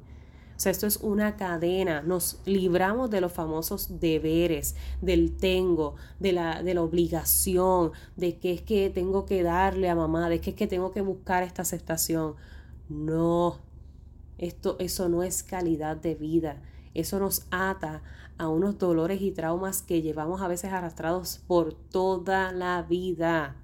Sea, 0.63 0.71
esto 0.71 0.87
es 0.87 0.99
una 0.99 1.35
cadena. 1.35 2.03
Nos 2.03 2.39
libramos 2.47 3.11
de 3.11 3.21
los 3.21 3.33
famosos 3.33 3.99
deberes, 3.99 4.77
del 5.01 5.37
tengo, 5.37 5.97
de 6.21 6.31
la, 6.31 6.63
de 6.63 6.75
la 6.75 6.83
obligación, 6.83 7.91
de 8.15 8.39
que 8.39 8.53
es 8.53 8.63
que 8.63 8.89
tengo 8.89 9.27
que 9.27 9.43
darle 9.43 9.91
a 9.91 9.97
mamá, 9.97 10.29
de 10.29 10.41
que 10.41 10.51
es 10.51 10.57
que 10.57 10.69
tengo 10.69 10.93
que 10.93 11.01
buscar 11.01 11.43
esta 11.43 11.63
aceptación. 11.63 12.37
No, 12.89 13.59
esto, 14.39 14.77
eso 14.79 15.09
no 15.09 15.25
es 15.25 15.43
calidad 15.43 15.97
de 15.97 16.15
vida. 16.15 16.63
Eso 16.95 17.19
nos 17.19 17.45
ata 17.51 18.05
a 18.39 18.47
unos 18.47 18.79
dolores 18.79 19.21
y 19.21 19.33
traumas 19.33 19.83
que 19.83 20.01
llevamos 20.01 20.43
a 20.43 20.47
veces 20.47 20.73
arrastrados 20.73 21.41
por 21.49 21.75
toda 21.75 22.53
la 22.53 22.83
vida. 22.83 23.57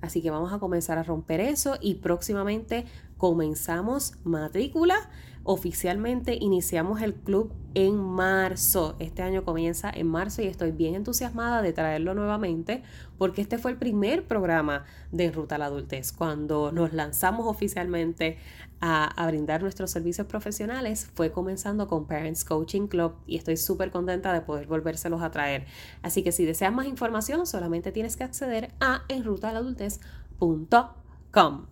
Así 0.00 0.22
que 0.22 0.30
vamos 0.30 0.50
a 0.54 0.58
comenzar 0.58 0.96
a 0.96 1.02
romper 1.02 1.40
eso 1.40 1.76
y 1.78 1.96
próximamente 1.96 2.86
comenzamos 3.20 4.14
matrícula 4.24 5.10
Oficialmente 5.42 6.36
iniciamos 6.38 7.00
el 7.00 7.14
club 7.14 7.50
en 7.72 7.96
marzo. 7.96 8.94
Este 8.98 9.22
año 9.22 9.42
comienza 9.42 9.90
en 9.90 10.06
marzo 10.06 10.42
y 10.42 10.46
estoy 10.46 10.70
bien 10.70 10.94
entusiasmada 10.94 11.62
de 11.62 11.72
traerlo 11.72 12.14
nuevamente 12.14 12.82
porque 13.16 13.40
este 13.40 13.56
fue 13.56 13.70
el 13.70 13.78
primer 13.78 14.26
programa 14.26 14.84
de 15.12 15.30
Ruta 15.30 15.54
a 15.54 15.58
la 15.58 15.64
Adultez. 15.66 16.12
Cuando 16.12 16.72
nos 16.72 16.92
lanzamos 16.92 17.46
oficialmente 17.46 18.36
a, 18.80 19.04
a 19.06 19.26
brindar 19.28 19.62
nuestros 19.62 19.90
servicios 19.90 20.26
profesionales 20.26 21.10
fue 21.14 21.32
comenzando 21.32 21.88
con 21.88 22.06
Parents 22.06 22.44
Coaching 22.44 22.86
Club 22.86 23.14
y 23.26 23.38
estoy 23.38 23.56
súper 23.56 23.90
contenta 23.90 24.34
de 24.34 24.42
poder 24.42 24.66
volvérselos 24.66 25.22
a 25.22 25.30
traer. 25.30 25.64
Así 26.02 26.22
que 26.22 26.32
si 26.32 26.44
deseas 26.44 26.72
más 26.72 26.86
información 26.86 27.46
solamente 27.46 27.92
tienes 27.92 28.18
que 28.18 28.24
acceder 28.24 28.72
a 28.78 29.04
enrutaladultez.com 29.08 31.00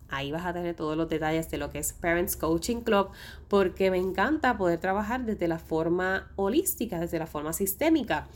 Ahí 0.07 0.31
vas 0.31 0.45
a 0.45 0.53
tener 0.53 0.73
todos 0.73 0.95
los 0.95 1.09
detalles 1.09 1.51
de 1.51 1.57
lo 1.57 1.69
que 1.69 1.79
es 1.79 1.91
Parents 1.91 2.37
Coaching 2.37 2.81
Club, 2.81 3.09
porque 3.49 3.91
me 3.91 3.97
encanta 3.97 4.57
poder 4.57 4.79
trabajar 4.79 5.25
desde 5.25 5.49
la 5.49 5.59
forma 5.59 6.31
holística, 6.37 6.97
desde 6.97 7.19
la 7.19 7.27
forma 7.27 7.51
sistémica. 7.51 8.27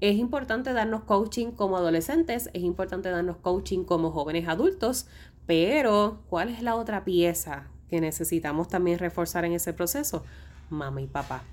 Es 0.00 0.16
importante 0.16 0.72
darnos 0.72 1.04
coaching 1.04 1.52
como 1.52 1.76
adolescentes, 1.76 2.48
es 2.54 2.62
importante 2.62 3.10
darnos 3.10 3.36
coaching 3.36 3.84
como 3.84 4.12
jóvenes 4.12 4.48
adultos, 4.48 5.06
pero 5.46 6.22
¿cuál 6.30 6.48
es 6.48 6.62
la 6.62 6.74
otra 6.74 7.04
pieza 7.04 7.68
que 7.90 8.00
necesitamos 8.00 8.68
también 8.68 8.98
reforzar 8.98 9.44
en 9.44 9.52
ese 9.52 9.74
proceso? 9.74 10.24
Mamá 10.70 11.02
y 11.02 11.06
papá. 11.06 11.44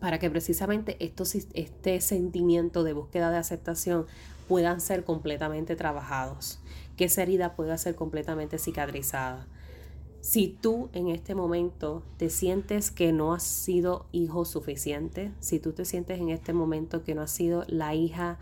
Para 0.00 0.18
que 0.18 0.30
precisamente 0.30 0.96
este 1.00 2.00
sentimiento 2.00 2.84
de 2.84 2.94
búsqueda 2.94 3.30
de 3.30 3.36
aceptación 3.36 4.06
puedan 4.48 4.80
ser 4.80 5.04
completamente 5.04 5.76
trabajados 5.76 6.58
que 6.96 7.06
esa 7.06 7.22
herida 7.22 7.56
pueda 7.56 7.76
ser 7.78 7.94
completamente 7.94 8.58
cicatrizada. 8.58 9.46
Si 10.20 10.48
tú 10.48 10.88
en 10.94 11.08
este 11.08 11.34
momento 11.34 12.02
te 12.16 12.30
sientes 12.30 12.90
que 12.90 13.12
no 13.12 13.34
has 13.34 13.42
sido 13.42 14.06
hijo 14.10 14.46
suficiente, 14.46 15.32
si 15.40 15.58
tú 15.58 15.72
te 15.72 15.84
sientes 15.84 16.18
en 16.18 16.30
este 16.30 16.54
momento 16.54 17.04
que 17.04 17.14
no 17.14 17.22
has 17.22 17.30
sido 17.30 17.64
la 17.68 17.94
hija 17.94 18.38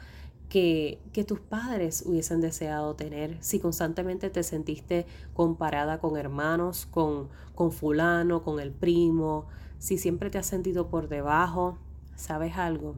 que, 0.49 1.01
que, 1.13 1.25
tus 1.25 1.41
padres 1.41 2.05
hubiesen 2.07 2.41
deseado 2.41 2.95
tener, 2.95 3.37
si 3.41 3.59
constantemente 3.59 4.29
te 4.31 4.43
sentiste 4.43 5.07
comparada 5.33 5.99
con 5.99 6.17
hermanos, 6.19 6.87
con, 6.87 7.31
con 7.55 7.73
fulano, 7.73 8.43
con 8.45 8.61
el 8.61 8.71
primo, 8.71 9.47
si 9.79 9.99
siempre 9.99 10.31
te 10.31 10.39
has 10.39 10.47
sentido 10.47 10.89
por 10.89 11.09
debajo, 11.09 11.79
¿sabes 12.15 12.57
algo? 12.59 12.95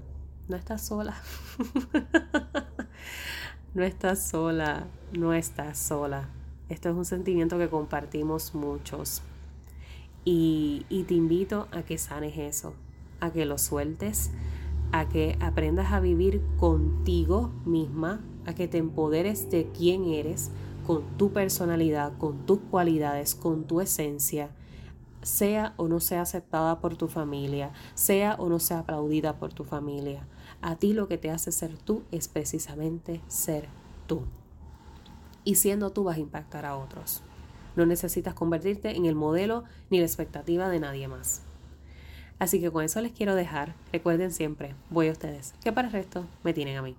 No 0.49 0.57
estás 0.57 0.83
sola. 0.83 1.17
No 3.75 3.83
estás 3.83 4.29
sola, 4.29 4.87
no 5.13 5.35
estás 5.35 5.79
sola. 5.79 6.29
Esto 6.69 6.91
es 6.91 6.95
un 6.95 7.05
sentimiento 7.05 7.59
que 7.59 7.69
compartimos 7.69 8.55
muchos. 8.55 9.21
Y, 10.25 10.87
y, 10.89 11.03
te 11.03 11.15
invito 11.15 11.67
a 11.73 11.83
que 11.83 11.99
sanes 11.99 12.39
eso, 12.39 12.75
a 13.19 13.33
que 13.33 13.45
lo 13.47 13.59
sueltes, 13.59 14.31
a 14.93 15.09
que 15.09 15.37
aprendas 15.41 15.93
a 15.93 15.99
vivir 15.99 16.41
contigo 16.57 17.51
misma, 17.65 18.21
a 18.47 18.55
que 18.55 18.69
te 18.69 18.79
empoderes 18.79 19.51
de 19.51 19.69
quién 19.77 20.05
eres, 20.05 20.53
con 20.87 21.03
tu 21.19 21.33
personalidad, 21.33 22.17
con 22.17 22.47
tus 22.47 22.61
cualidades, 22.71 23.35
con 23.35 23.65
tu 23.65 23.81
esencia, 23.81 24.51
sea 25.23 25.75
o 25.79 25.89
no 25.89 25.99
sea 25.99 26.23
aceptada 26.23 26.79
por 26.79 26.97
tu 26.97 27.09
familia, 27.09 27.73
sea 27.95 28.37
o 28.39 28.49
no 28.49 28.61
sea 28.61 28.79
aplaudida 28.79 29.41
por 29.41 29.53
tu 29.53 29.65
familia. 29.65 30.29
A 30.67 30.77
ti 30.77 30.95
lo 30.95 31.09
que 31.09 31.19
te 31.19 31.31
hace 31.31 31.53
ser 31.53 31.77
tú 31.77 32.05
es 32.11 32.27
precisamente 32.27 33.21
ser 33.29 33.69
tú. 34.07 34.23
Y 35.45 35.57
siendo 35.57 35.91
tú 35.91 36.05
vas 36.05 36.17
a 36.17 36.21
impactar 36.21 36.65
a 36.65 36.79
otros. 36.79 37.21
No 37.77 37.85
necesitas 37.85 38.33
convertirte 38.33 38.97
en 38.97 39.05
el 39.05 39.15
modelo 39.15 39.65
ni 39.91 39.99
la 39.99 40.07
expectativa 40.07 40.71
de 40.71 40.81
nadie 40.81 41.07
más. 41.07 41.43
Así 42.39 42.63
que 42.63 42.71
con 42.71 42.83
eso 42.83 43.03
les 43.03 43.13
quiero 43.13 43.35
dejar. 43.35 43.75
Recuerden 43.93 44.33
siempre, 44.33 44.75
voy 44.89 45.09
a 45.09 45.13
ustedes, 45.13 45.53
que 45.63 45.71
para 45.71 45.89
el 45.89 45.93
resto 45.93 46.25
me 46.45 46.55
tienen 46.55 46.79
a 46.79 46.83
mí. 46.83 46.97